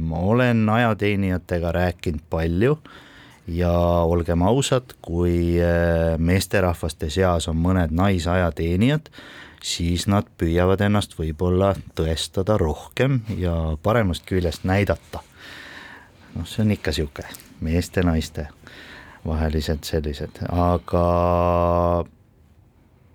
[0.03, 2.75] ma olen ajateenijatega rääkinud palju
[3.47, 3.71] ja
[4.07, 5.57] olgem ausad, kui
[6.17, 9.09] meesterahvaste seas on mõned naisajateenijad,
[9.63, 15.23] siis nad püüavad ennast võib-olla tõestada rohkem ja paremast küljest näidata.
[16.35, 17.29] noh, see on ikka niisugune
[17.63, 18.47] meeste-naiste
[19.25, 21.03] vahelised sellised, aga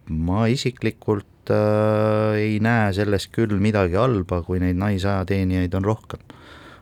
[0.08, 6.24] ma isiklikult äh, ei näe selles küll midagi halba, kui neid naisajateenijaid on rohkem.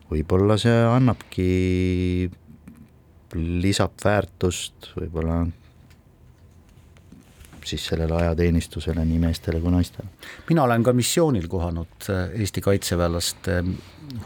[0.07, 1.51] võib-olla see annabki,
[3.35, 5.41] lisab väärtust, võib-olla
[7.67, 10.09] siis sellele ajateenistusele nii meestele kui naistele.
[10.49, 13.65] mina olen ka missioonil kohanud äh, Eesti kaitseväelaste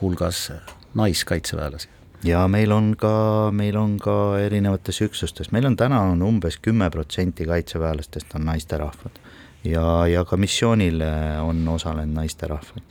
[0.01, 0.53] hulgas
[0.95, 1.89] naiskaitseväelasi
[2.25, 3.13] ja meil on ka,
[3.53, 9.21] meil on ka erinevates üksustes, meil on täna on umbes kümme protsenti kaitseväelastest on naisterahvad
[9.65, 12.85] ja, ja ka missioonil äh, on osalenud naisterahvaid.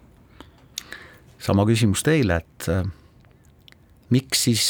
[1.39, 2.83] sama küsimus teile, et äh,
[4.09, 4.65] miks siis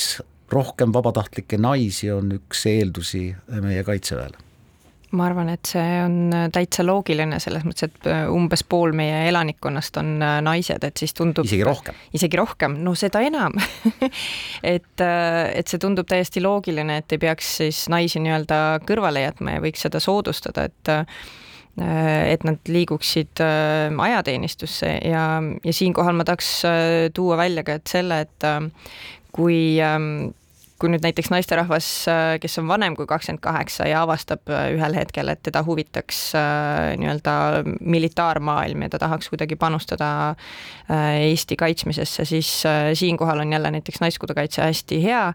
[0.54, 3.28] rohkem vabatahtlikke naisi on üks eeldusi
[3.62, 4.38] meie kaitseväel
[5.18, 9.24] ma arvan, et see on äh, täitsa loogiline selles mõttes, et äh, umbes pool meie
[9.30, 11.48] elanikkonnast on äh, naised, et siis tundub.
[11.50, 11.98] isegi rohkem.
[12.16, 13.58] isegi rohkem, no seda enam
[14.76, 19.66] et, et see tundub täiesti loogiline, et ei peaks siis naisi nii-öelda kõrvale jätma ja
[19.66, 20.96] võiks seda soodustada, et
[21.80, 26.50] et nad liiguksid ajateenistusse ja, ja siinkohal ma tahaks
[27.16, 28.48] tuua välja ka, et selle, et
[29.32, 30.34] kui ähm,
[30.80, 34.96] kui nüüd näiteks naisterahvas, äh, kes on vanem kui kakskümmend kaheksa ja avastab äh, ühel
[34.96, 37.34] hetkel, et teda huvitaks äh, nii-öelda
[37.80, 40.10] militaarmaailm ja ta tahaks kuidagi panustada
[40.90, 42.48] Eesti kaitsmisesse, siis
[42.98, 45.28] siinkohal on jälle näiteks Naiskodukaitse hästi hea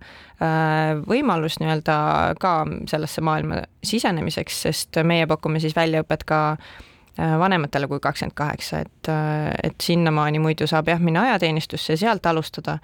[1.06, 1.98] võimalus nii-öelda
[2.42, 2.54] ka
[2.90, 6.40] sellesse maailma sisenemiseks, sest meie pakume siis väljaõpet ka
[7.38, 9.12] vanematele kui kakskümmend kaheksa, et,
[9.62, 12.80] et sinnamaani muidu saab jah, minna ajateenistusse ja sealt alustada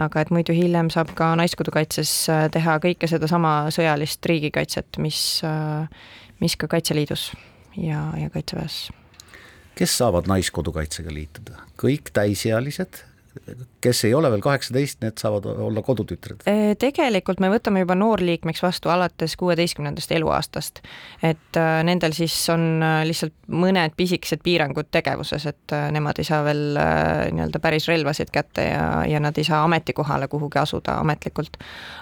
[0.00, 5.88] aga et muidu hiljem saab ka Naiskodukaitses äh, teha kõike sedasama sõjalist riigikaitset, mis, äh,
[6.40, 7.30] mis ka Kaitseliidus
[7.76, 8.88] ja, ja Kaitseväes.
[9.78, 13.04] kes saavad Naiskodukaitsega liituda, kõik täisealised
[13.82, 16.44] kes ei ole veel kaheksateist, need saavad olla kodutütred?
[16.78, 20.80] Tegelikult me võtame juba noorliikmeks vastu alates kuueteistkümnendast eluaastast.
[21.22, 26.28] et äh, nendel siis on äh, lihtsalt mõned pisikesed piirangud tegevuses, et äh, nemad ei
[26.28, 31.58] saa veel nii-öelda päris relvasid kätte ja, ja nad ei saa ametikohale kuhugi asuda ametlikult.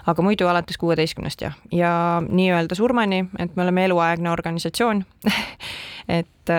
[0.07, 1.93] aga muidu alates kuueteistkümnest jah, ja
[2.27, 5.05] nii-öelda surmani, et me oleme eluaegne organisatsioon
[6.19, 6.49] et,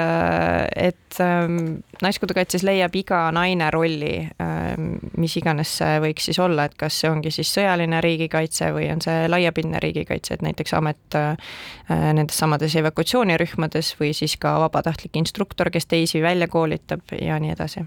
[0.77, 1.57] et ähm,
[2.03, 7.11] Naiskodukaitses leiab iga naine rolli ähm, mis iganes see võiks siis olla, et kas see
[7.11, 11.57] ongi siis sõjaline riigikaitse või on see laiapindne riigikaitse, et näiteks amet äh,
[11.89, 17.87] nendes samades evakuatsioonirühmades või siis ka vabatahtlik instruktor, kes teisi välja koolitab ja nii edasi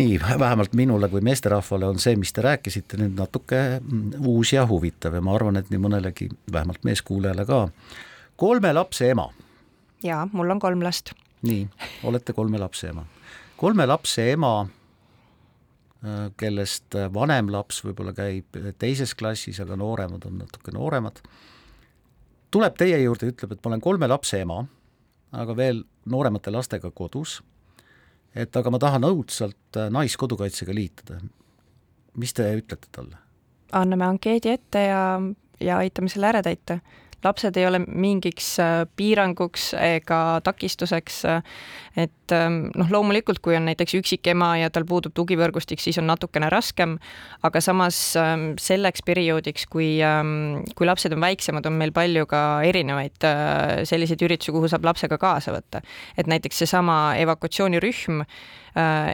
[0.00, 4.64] nii, vähemalt minule kui meesterahvale on see, mis te rääkisite, nüüd natuke mm, uus ja
[4.66, 7.60] huvitav ja ma arvan, et nii mõnelegi, vähemalt meeskuulajale ka.
[8.36, 9.28] kolme lapse ema.
[10.02, 11.12] jaa, mul on kolm last.
[11.42, 11.68] nii,
[12.08, 13.04] olete kolme lapse ema.
[13.56, 14.54] kolme lapse ema
[16.40, 21.20] kellest äh, vanem laps võib-olla käib teises klassis, aga nooremad on natuke nooremad,
[22.50, 24.62] tuleb teie juurde, ütleb, et ma olen kolme lapse ema,
[25.36, 27.40] aga veel nooremate lastega kodus,
[28.34, 31.20] et aga ma tahan õudselt äh, Naiskodukaitsega liituda.
[32.16, 33.20] mis te ütlete talle?
[33.72, 35.02] anname ankeedi ette ja,
[35.60, 36.80] ja aitame selle ära täita
[37.24, 41.24] lapsed ei ole mingiks äh, piiranguks ega takistuseks.
[41.28, 41.42] Äh,
[41.98, 46.50] et ähm, noh, loomulikult, kui on näiteks üksikema ja tal puudub tugivõrgustik, siis on natukene
[46.52, 46.96] raskem,
[47.46, 52.44] aga samas ähm, selleks perioodiks, kui, ähm, kui lapsed on väiksemad, on meil palju ka
[52.68, 55.82] erinevaid äh, selliseid üritusi, kuhu saab lapsega kaasa võtta.
[56.16, 58.22] et näiteks seesama evakuatsioonirühm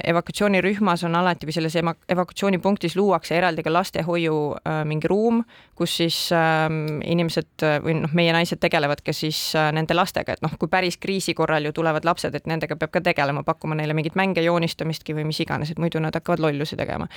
[0.04, 5.42] evakuatsioonirühmas on alati või selles evakuatsioonipunktis luuakse eraldi ka lastehoiu äh, mingi ruum,
[5.76, 9.38] kus siis ähm, inimesed äh, või noh, meie naised tegelevad ka siis
[9.72, 13.00] nende lastega, et noh, kui päris kriisi korral ju tulevad lapsed, et nendega peab ka
[13.04, 17.08] tegelema, pakkuma neile mingeid mänge, joonistamistki või mis iganes, et muidu nad hakkavad lollusi tegema.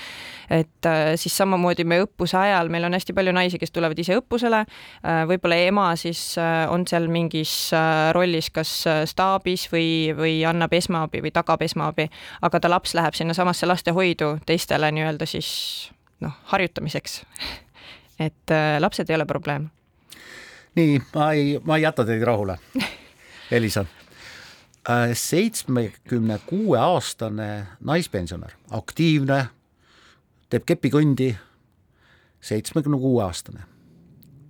[0.49, 0.87] et
[1.19, 4.63] siis samamoodi me õppuse ajal, meil on hästi palju naisi, kes tulevad ise õppusele,
[5.29, 7.71] võib-olla ema siis on seal mingis
[8.15, 8.71] rollis kas
[9.09, 12.09] staabis või, või annab esmaabi või tagab esmaabi
[12.41, 15.49] aga ta laps läheb sinnasamasse lastehoidu teistele nii-öelda siis
[16.19, 17.21] noh, harjutamiseks
[18.27, 19.69] et äh, lapsed ei ole probleem.
[20.75, 22.57] nii, ma ei, ma ei jäta teid rahule
[23.51, 23.85] Elisa
[24.89, 25.09] äh,.
[25.13, 29.45] seitsmekümne kuue aastane naispensionär, aktiivne,
[30.49, 31.33] teeb kepikõndi,
[32.41, 33.65] seitsmekümne kuue aastane,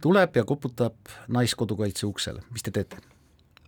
[0.01, 2.97] tuleb ja koputab Naiskodukaitse uksele, mis te teete?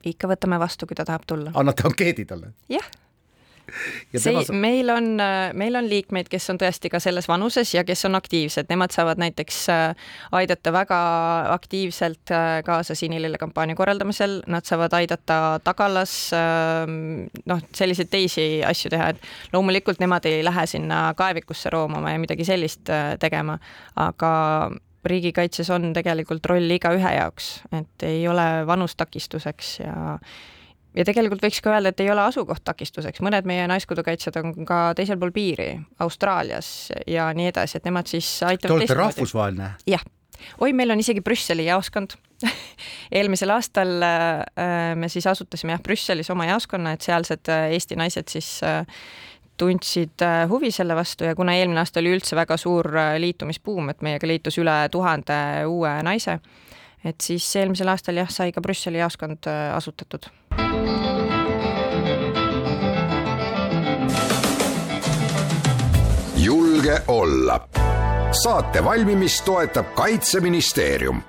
[0.05, 1.53] ikka võtame vastu, kui ta tahab tulla.
[1.53, 2.53] annate ankeedi talle?
[2.69, 2.91] jah
[4.15, 4.55] see, saab...
[4.55, 5.13] meil on,
[5.57, 9.21] meil on liikmeid, kes on tõesti ka selles vanuses ja kes on aktiivsed, nemad saavad
[9.21, 10.99] näiteks äh, aidata väga
[11.53, 18.93] aktiivselt äh, kaasa Sinilille kampaania korraldamisel, nad saavad aidata tagalas, ähm, noh, selliseid teisi asju
[18.93, 23.57] teha, et loomulikult nemad ei lähe sinna kaevikusse roomama ja midagi sellist äh, tegema,
[23.99, 24.31] aga
[25.05, 30.17] riigikaitses on tegelikult roll igaühe jaoks, et ei ole vanus takistuseks ja
[30.97, 34.81] ja tegelikult võiks ka öelda, et ei ole asukoht takistuseks, mõned meie naiskodukaitsjad on ka
[34.97, 38.67] teisel pool piiri, Austraalias ja nii edasi, et nemad siis aitavad.
[38.67, 39.71] Te olete rahvusvaheline?
[39.89, 40.05] jah,
[40.59, 42.17] oi, meil on isegi Brüsseli jaoskond
[43.17, 48.31] eelmisel aastal äh, me siis asutasime jah, Brüsselis oma jaoskonna, et sealsed äh, Eesti naised
[48.33, 48.81] siis äh,
[49.61, 53.91] tundsid äh, huvi selle vastu ja kuna eelmine aasta oli üldse väga suur äh, liitumisbuum,
[53.93, 55.37] et meiega liitus üle tuhande
[55.69, 56.39] uue naise,
[57.05, 60.29] et siis eelmisel aastal jah, sai ka Brüsseli jaoskond äh, asutatud.
[66.41, 67.59] Julge olla.
[68.43, 71.21] Saate valmimist toetab Kaitseministeerium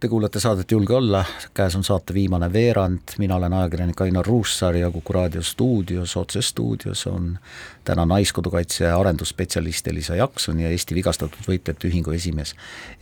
[0.00, 1.22] Te kuulate saadet Julge olla,
[1.56, 7.06] käes on saate viimane veerand, mina olen ajakirjanik Ainar Ruussaar ja Kuku raadio stuudios, otsestuudios
[7.06, 7.38] on
[7.84, 12.52] täna Naiskodukaitse ja arendusspetsialist Elisa Jakson ja Eesti Vigastatud Võitlejate Ühingu esimees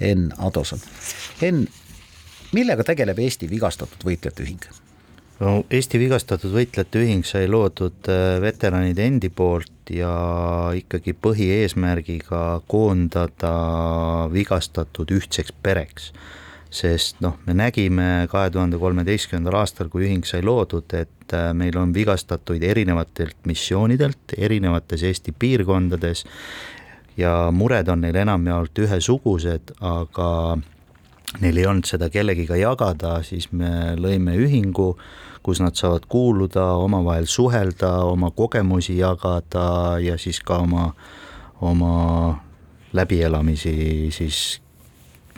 [0.01, 0.79] Enn Adoson.
[1.43, 1.67] Enn,
[2.53, 4.71] millega tegeleb Eesti Vigastatud Võitlejate Ühing?
[5.41, 10.15] no Eesti Vigastatud Võitlejate Ühing sai loodud äh, veteranide endi poolt ja
[10.79, 13.53] ikkagi põhieesmärgiga koondada
[14.31, 16.13] vigastatud ühtseks pereks
[16.75, 21.77] sest noh, me nägime kahe tuhande kolmeteistkümnendal aastal, kui ühing sai loodud, et äh, meil
[21.79, 26.25] on vigastatuid erinevatelt missioonidelt, erinevates Eesti piirkondades
[27.17, 30.31] ja mured on neil enamjaolt ühesugused, aga
[31.43, 34.95] neil ei olnud seda kellegiga jagada, siis me lõime ühingu,
[35.45, 40.89] kus nad saavad kuuluda, omavahel suhelda, oma kogemusi jagada ja siis ka oma,
[41.63, 41.95] oma
[42.95, 44.41] läbielamisi siis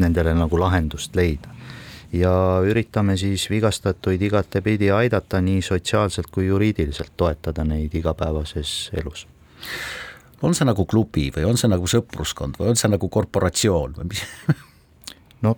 [0.02, 1.52] nendele nagu lahendust leida.
[2.12, 2.32] ja
[2.62, 9.26] üritame siis vigastatuid igatepidi aidata nii sotsiaalselt kui juriidiliselt, toetada neid igapäevases elus.
[10.42, 14.12] on see nagu klubi või on see nagu sõpruskond või on see nagu korporatsioon või
[14.12, 14.22] mis
[15.44, 15.56] no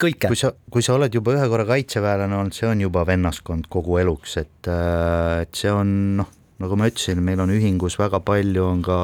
[0.00, 0.30] kõike.
[0.30, 3.98] kui sa, kui sa oled juba ühe korra kaitseväelane olnud, see on juba vennaskond kogu
[4.02, 5.90] eluks, et, äh, et see on
[6.22, 6.30] noh,
[6.62, 8.98] nagu ma ütlesin, meil on ühingus väga palju on ka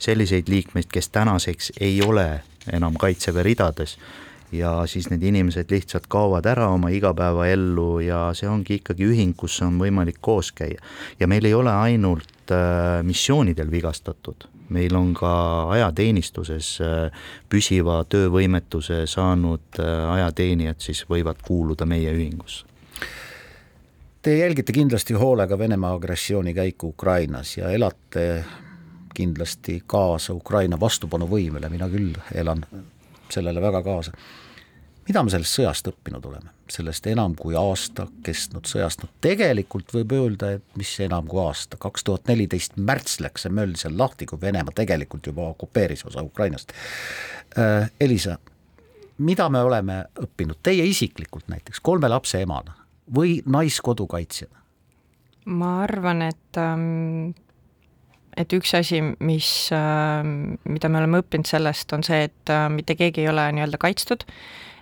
[0.00, 3.96] selliseid liikmeid, kes tänaseks ei ole enam Kaitseväe ridades
[4.52, 9.60] ja siis need inimesed lihtsalt kaovad ära oma igapäevaellu ja see ongi ikkagi ühing, kus
[9.62, 10.80] on võimalik koos käia.
[11.20, 15.32] ja meil ei ole ainult äh, missioonidel vigastatud, meil on ka
[15.76, 22.66] ajateenistuses äh, püsiva töövõimetuse saanud äh, ajateenijad siis võivad kuuluda meie ühingusse.
[24.20, 28.44] Te jälgite kindlasti hoolega Venemaa agressiooni käiku Ukrainas ja elate
[29.14, 32.64] kindlasti kaasa Ukraina vastupanuvõimele, mina küll elan
[33.30, 34.12] sellele väga kaasa.
[35.08, 40.12] mida me sellest sõjast õppinud oleme, sellest enam kui aasta kestnud sõjast, no tegelikult võib
[40.14, 44.26] öelda, et mis enam kui aasta, kaks tuhat neliteist märts läks see möll seal lahti,
[44.26, 46.72] kui Venemaa tegelikult juba okupeeris osa Ukrainast
[47.58, 47.90] äh,.
[48.00, 48.38] Elisa,
[49.18, 52.76] mida me oleme õppinud, teie isiklikult näiteks, kolme lapse emana
[53.14, 54.60] või naiskodukaitsjana?
[55.50, 57.32] ma arvan, et ähm,
[58.40, 62.96] et üks asi, mis, äh, mida me oleme õppinud sellest, on see, et äh, mitte
[62.98, 64.26] keegi ei ole nii-öelda kaitstud,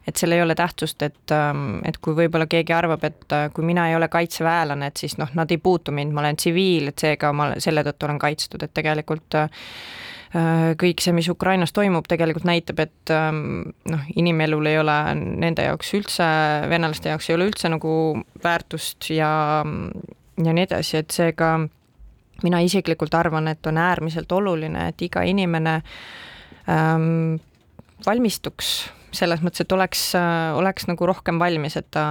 [0.08, 3.66] et seal ei ole tähtsust, et, ähm, et kui võib-olla keegi arvab, et äh, kui
[3.68, 7.06] mina ei ole kaitseväelane, et siis noh, nad ei puutu mind, ma olen tsiviil, et
[7.06, 9.42] seega ma selle tõttu olen kaitstud, et tegelikult
[10.28, 15.94] kõik see, mis Ukrainas toimub, tegelikult näitab, et ähm, noh, inimelul ei ole nende jaoks
[15.96, 16.26] üldse,
[16.68, 17.92] venelaste jaoks ei ole üldse nagu
[18.44, 19.30] väärtust ja,
[19.64, 21.54] ja nii edasi, et seega
[22.42, 25.80] mina isiklikult arvan, et on äärmiselt oluline, et iga inimene
[26.68, 27.38] ähm,
[28.06, 30.02] valmistuks selles mõttes, et oleks,
[30.58, 32.04] oleks nagu rohkem valmis, et ta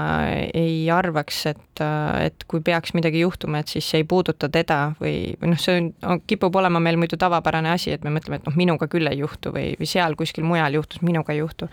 [0.55, 1.81] ei arvaks, et,
[2.23, 6.21] et kui peaks midagi juhtuma, et siis ei puuduta teda või, või noh, see on,
[6.29, 9.53] kipub olema meil muidu tavapärane asi, et me mõtleme, et noh, minuga küll ei juhtu
[9.55, 11.69] või, või seal kuskil mujal juhtus, minuga ei juhtu.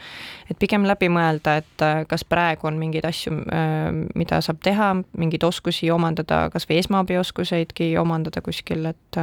[0.50, 3.32] et pigem läbi mõelda, et kas praegu on mingeid asju,
[4.14, 9.22] mida saab teha, mingeid oskusi omandada, kas või esmaabioskuseidki omandada kuskil, et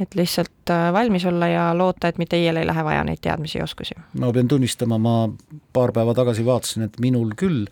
[0.00, 3.58] et lihtsalt äh, valmis olla ja loota, et mitte iial ei lähe vaja neid teadmisi
[3.58, 3.94] ja oskusi.
[4.18, 5.28] ma pean tunnistama, ma
[5.72, 7.66] paar päeva tagasi vaatasin, et minul küll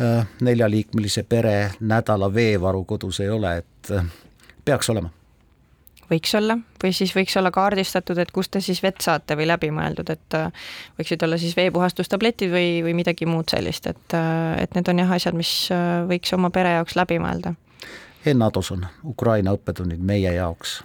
[0.00, 4.04] äh, neljaliikmelise pere nädala veevaru kodus ei ole, et äh,
[4.64, 5.10] peaks olema
[6.10, 10.10] võiks olla või siis võiks olla kaardistatud, et kust te siis vett saate või läbimõeldud,
[10.12, 10.36] et
[10.98, 14.16] võiksid olla siis veepuhastustabletid või, või midagi muud sellist, et,
[14.60, 15.54] et need on jah, asjad, mis
[16.10, 17.54] võiks oma pere jaoks läbi mõelda.
[18.28, 20.82] Enn Adoson, Ukraina õppetunnid meie jaoks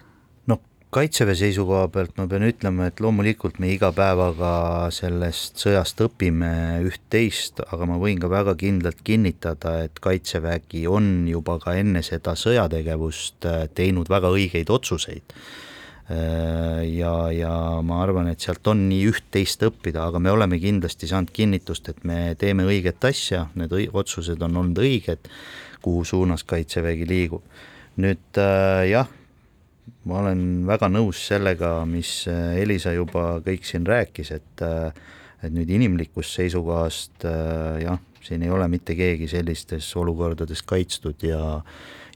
[0.89, 6.49] kaitseväe seisukoha pealt ma pean ütlema, et loomulikult me iga päevaga sellest sõjast õpime
[6.87, 12.33] üht-teist, aga ma võin ka väga kindlalt kinnitada, et kaitsevägi on juba ka enne seda
[12.39, 15.35] sõjategevust äh, teinud väga õigeid otsuseid.
[16.09, 17.53] Äh, ja, ja
[17.85, 22.01] ma arvan, et sealt on nii üht-teist õppida, aga me oleme kindlasti saanud kinnitust, et
[22.01, 25.29] me teeme õiget asja, need otsused on olnud õiged,
[25.85, 27.45] kuhu suunas kaitsevägi liigub.
[27.99, 29.18] nüüd äh, jah,
[30.09, 34.91] ma olen väga nõus sellega, mis äh, Elisa juba kõik siin rääkis, et äh,
[35.39, 41.61] et nüüd inimlikust seisukohast äh, jah, siin ei ole mitte keegi sellistes olukordades kaitstud ja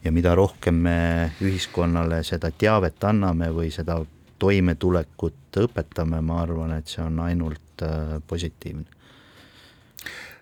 [0.04, 0.98] ja mida rohkem me
[1.40, 4.02] ühiskonnale seda teavet anname või seda
[4.44, 7.86] toimetulekut õpetame, ma arvan, et see on ainult
[8.28, 8.84] positiivne.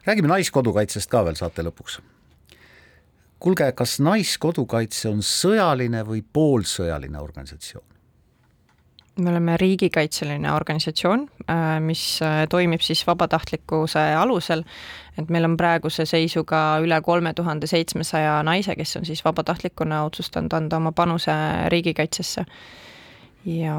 [0.07, 1.99] räägime Naiskodukaitsest ka veel saate lõpuks
[3.41, 7.87] kuulge, kas Naiskodukaitse on sõjaline või poolsõjaline organisatsioon?
[9.19, 14.63] me oleme riigikaitseline organisatsioon, äh, mis äh, toimib siis vabatahtlikkuse alusel,
[15.19, 20.53] et meil on praeguse seisuga üle kolme tuhande seitsmesaja naise, kes on siis vabatahtlikuna otsustanud
[20.57, 21.35] anda oma panuse
[21.69, 22.45] riigikaitsesse.
[23.45, 23.75] ja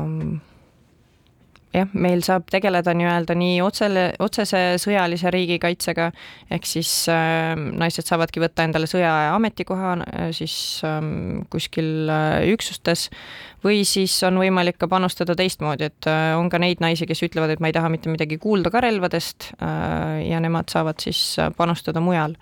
[1.72, 6.10] jah, meil saab tegeleda nii-öelda nii otsele, otsese sõjalise riigikaitsega,
[6.52, 10.54] ehk siis äh, naised saavadki võtta endale sõjaaja ametikoha äh, siis
[10.86, 11.00] äh,
[11.52, 13.08] kuskil äh, üksustes.
[13.62, 17.54] Või siis on võimalik ka panustada teistmoodi, et äh, on ka neid naisi, kes ütlevad,
[17.54, 21.52] et ma ei taha mitte midagi kuulda ka relvadest äh, ja nemad saavad siis äh,
[21.56, 22.36] panustada mujal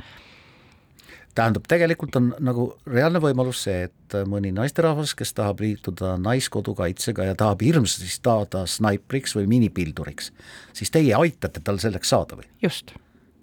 [1.35, 7.39] tähendab, tegelikult on nagu reaalne võimalus see, et mõni naisterahvas, kes tahab liituda Naiskodukaitsega ja
[7.39, 10.33] tahab hirmsasti saada snaipriks või minipilduriks,
[10.76, 12.51] siis teie aitate tal selleks saada või?
[12.62, 12.95] just.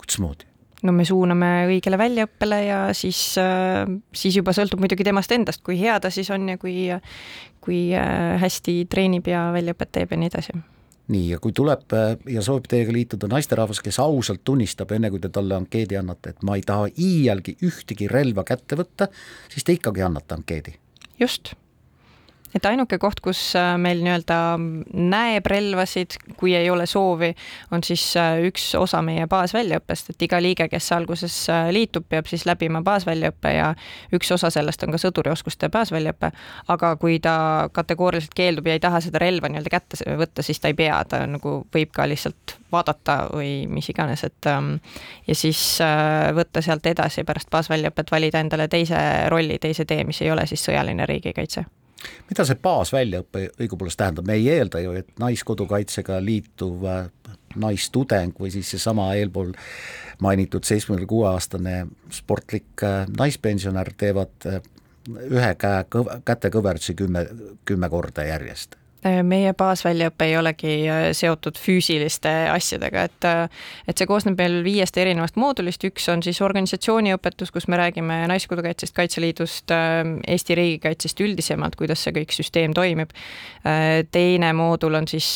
[0.02, 0.48] kuidasmoodi?
[0.86, 3.84] no me suuname õigele väljaõppele ja siis, äh,
[4.14, 6.90] siis juba sõltub muidugi temast endast, kui hea ta siis on ja kui,
[7.64, 10.60] kui äh, hästi treenib ja väljaõpet teeb ja nii edasi
[11.14, 15.22] nii, ja kui tuleb äh, ja soovib teiega liituda naisterahvas, kes ausalt tunnistab, enne kui
[15.24, 19.10] te talle ankeedi annate, et ma ei taha iialgi ühtegi relva kätte võtta,
[19.52, 20.76] siis te ikkagi annate ankeedi?
[21.20, 21.56] just
[22.56, 24.38] et ainuke koht, kus äh, meil nii-öelda
[24.94, 27.34] näeb relvasid, kui ei ole soovi,
[27.76, 32.30] on siis äh, üks osa meie baasväljaõppest, et iga liige, kes alguses äh, liitub, peab
[32.30, 33.72] siis läbima baasväljaõppe ja
[34.16, 36.32] üks osa sellest on ka sõdurioskuste baasväljaõpe.
[36.74, 40.72] aga kui ta kategooriliselt keeldub ja ei taha seda relva nii-öelda kätte võtta, siis ta
[40.72, 44.78] ei pea, ta nagu võib ka lihtsalt vaadata või mis iganes, et ähm,
[45.28, 45.80] ja siis
[46.36, 49.00] võtta sealt edasi pärast baasväljaõpet valida endale teise
[49.32, 51.66] rolli, teise tee, mis ei ole siis sõjaline riigikaitse
[52.30, 57.06] mida see baasväljaõpe õigupoolest tähendab, me ei eelda ju, et Naiskodukaitsega liituv äh,
[57.56, 59.54] naistudeng või siis seesama eelpool
[60.24, 64.60] mainitud seitsmekümne kuue aastane sportlik äh, naispensionär teevad äh,
[65.08, 67.28] ühe käe kõv-, kätekõverdusi kümme,
[67.66, 73.44] kümme korda järjest meie baasväljaõpe ei olegi äh, seotud füüsiliste asjadega, et äh,
[73.88, 78.96] et see koosneb meil viiest erinevast moodulist, üks on siis organisatsiooniõpetus, kus me räägime Naiskodukaitsest,
[78.98, 79.72] Kaitseliidust,
[80.28, 83.14] Eesti riigikaitsest üldisemalt, kuidas see kõik süsteem toimib.
[84.12, 85.28] teine moodul on siis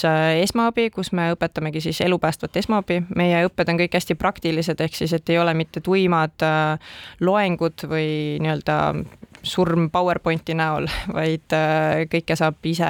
[0.41, 5.13] esmaabi, kus me õpetamegi siis elupäästvat esmaabi, meie õpped on kõik hästi praktilised, ehk siis
[5.13, 6.45] et ei ole mitte tuimad
[7.21, 8.77] loengud või nii-öelda
[9.43, 10.87] surm PowerPointi näol,
[11.17, 12.89] vaid äh, kõike saab ise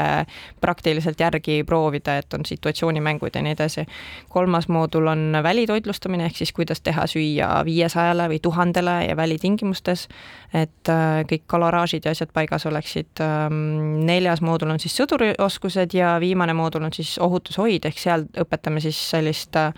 [0.62, 3.86] praktiliselt järgi proovida, et on situatsioonimängud ja nii edasi.
[4.30, 10.08] kolmas moodul on välitoitlustamine, ehk siis kuidas teha süüa viiesajale või tuhandele ja välitingimustes,
[10.54, 13.12] et äh, kõik kaloraažid ja asjad paigas oleksid.
[13.22, 18.84] Ähm, neljas moodul on siis sõdurioskused ja viimane moodul on siis ohutushoid, ehk seal õpetame
[18.84, 19.72] siis sellist äh,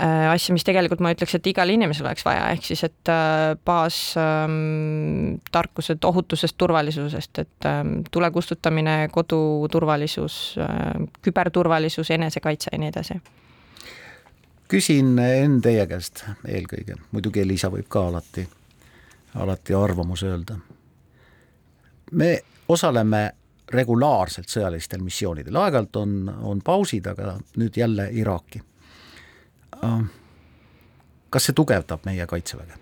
[0.00, 5.98] asja, mis tegelikult ma ütleks, et igal inimesel oleks vaja, ehk siis et äh, baastarkused
[5.98, 13.14] ähm, ohutusest, turvalisusest, et ähm, tule kustutamine, koduturvalisus, äh, küberturvalisus, enesekaitse ja nii edasi.
[14.72, 18.48] küsin Enn teie käest eelkõige, muidugi Elisa võib ka alati,
[19.34, 20.56] alati arvamuse öelda.
[22.12, 23.32] me osaleme
[23.72, 28.71] regulaarselt sõjalistel missioonidel, aeg-ajalt on, on pausid, aga nüüd jälle Iraaki Äh,
[29.82, 32.78] kas see tugevdab meie Kaitseväge?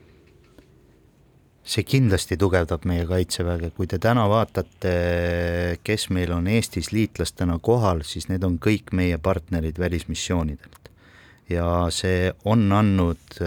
[1.70, 4.94] see kindlasti tugevdab meie Kaitseväge, kui te täna vaatate,
[5.86, 10.90] kes meil on Eestis liitlastena kohal, siis need on kõik meie partnerid välismissioonidelt.
[11.50, 13.38] ja see on andnud,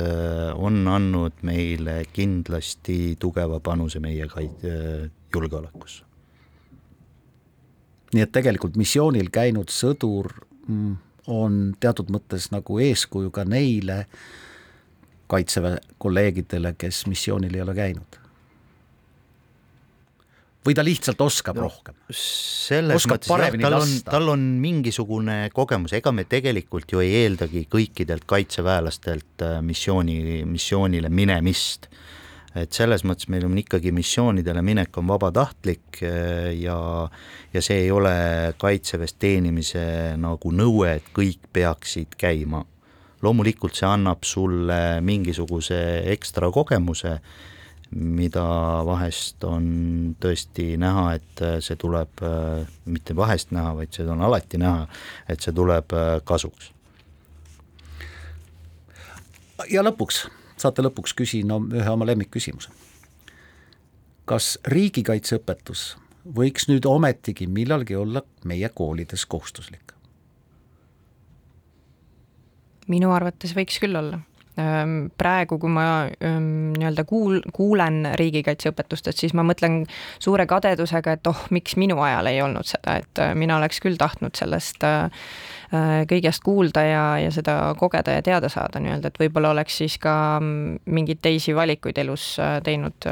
[0.55, 4.67] on andnud meile kindlasti tugeva panuse meie kait-,
[5.33, 6.03] julgeolekusse.
[8.13, 10.29] nii et tegelikult missioonil käinud sõdur
[10.67, 10.95] mm,
[11.27, 14.03] on teatud mõttes nagu eeskuju ka neile
[15.31, 18.19] kaitseväe kolleegidele, kes missioonil ei ole käinud?
[20.63, 21.95] või ta lihtsalt oskab no, rohkem?
[22.15, 27.11] selles oskab mõttes jah, tal on, tal on mingisugune kogemus, ega me tegelikult ju ei
[27.23, 31.89] eeldagi kõikidelt kaitseväelastelt äh, missiooni, missioonile minemist
[32.55, 36.77] et selles mõttes meil on ikkagi missioonidele minek on vabatahtlik eh, ja,
[37.53, 38.13] ja see ei ole
[38.61, 39.85] kaitseväes teenimise
[40.21, 42.63] nagu nõue, et kõik peaksid käima.
[43.23, 47.17] loomulikult see annab sulle mingisuguse ekstra kogemuse,
[47.93, 48.43] mida
[48.83, 49.65] vahest on
[50.19, 54.85] tõesti näha, et see tuleb, eh, mitte vahest näha, vaid seda on alati näha,
[55.27, 56.71] et see tuleb eh, kasuks.
[59.71, 60.25] ja lõpuks
[60.63, 62.71] saate lõpuks küsin no, ühe oma lemmikküsimuse.
[64.25, 65.97] kas riigikaitseõpetus
[66.37, 69.91] võiks nüüd ometigi millalgi olla meie koolides kohustuslik?
[72.87, 74.19] minu arvates võiks küll olla,
[75.17, 75.85] praegu, kui ma
[76.21, 79.83] nii-öelda kuul-, kuulen riigikaitseõpetustest, siis ma mõtlen
[80.21, 83.97] suure kadedusega, et oh, miks minu ajal ei olnud seda, et äh, mina oleks küll
[83.99, 85.25] tahtnud sellest äh,
[85.73, 89.97] äh, kõigest kuulda ja, ja seda kogeda ja teada saada nii-öelda, et võib-olla oleks siis
[90.01, 93.09] ka mm, mingeid teisi valikuid elus teinud.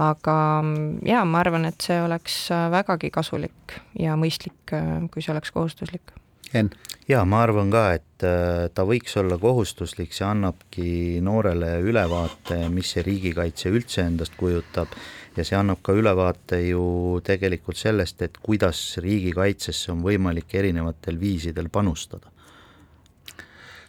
[0.00, 4.78] aga mm, jaa, ma arvan, et see oleks vägagi kasulik ja mõistlik,
[5.10, 6.14] kui see oleks kohustuslik
[6.54, 6.70] Enn?
[7.10, 10.90] Jaa, ma arvan ka, et äh, ta võiks olla kohustuslik, see annabki
[11.24, 14.92] noorele ülevaate, mis see riigikaitse üldse endast kujutab.
[15.36, 21.70] Ja see annab ka ülevaate ju tegelikult sellest, et kuidas riigikaitsesse on võimalik erinevatel viisidel
[21.72, 22.32] panustada.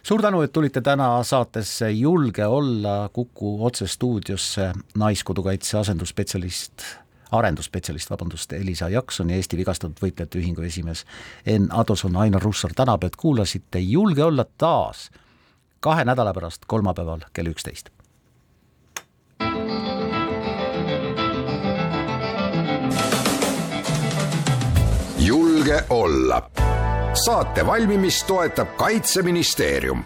[0.02, 6.86] Suur tänu, et tulite täna saatesse Julge olla Kuku otsestuudiosse Naiskodukaitse asendusspetsialist
[7.32, 11.04] arendusspetsialist, vabandust, Elisa Jakson ja Eesti Vigastatud Võitlejate Ühingu esimees
[11.46, 15.10] Enn Adoson, Ainar Russar tänab, et kuulasite Julge olla taas
[15.80, 17.90] kahe nädala pärast kolmapäeval kell üksteist.
[25.18, 26.50] julge olla.
[27.24, 30.04] saate valmimist toetab Kaitseministeerium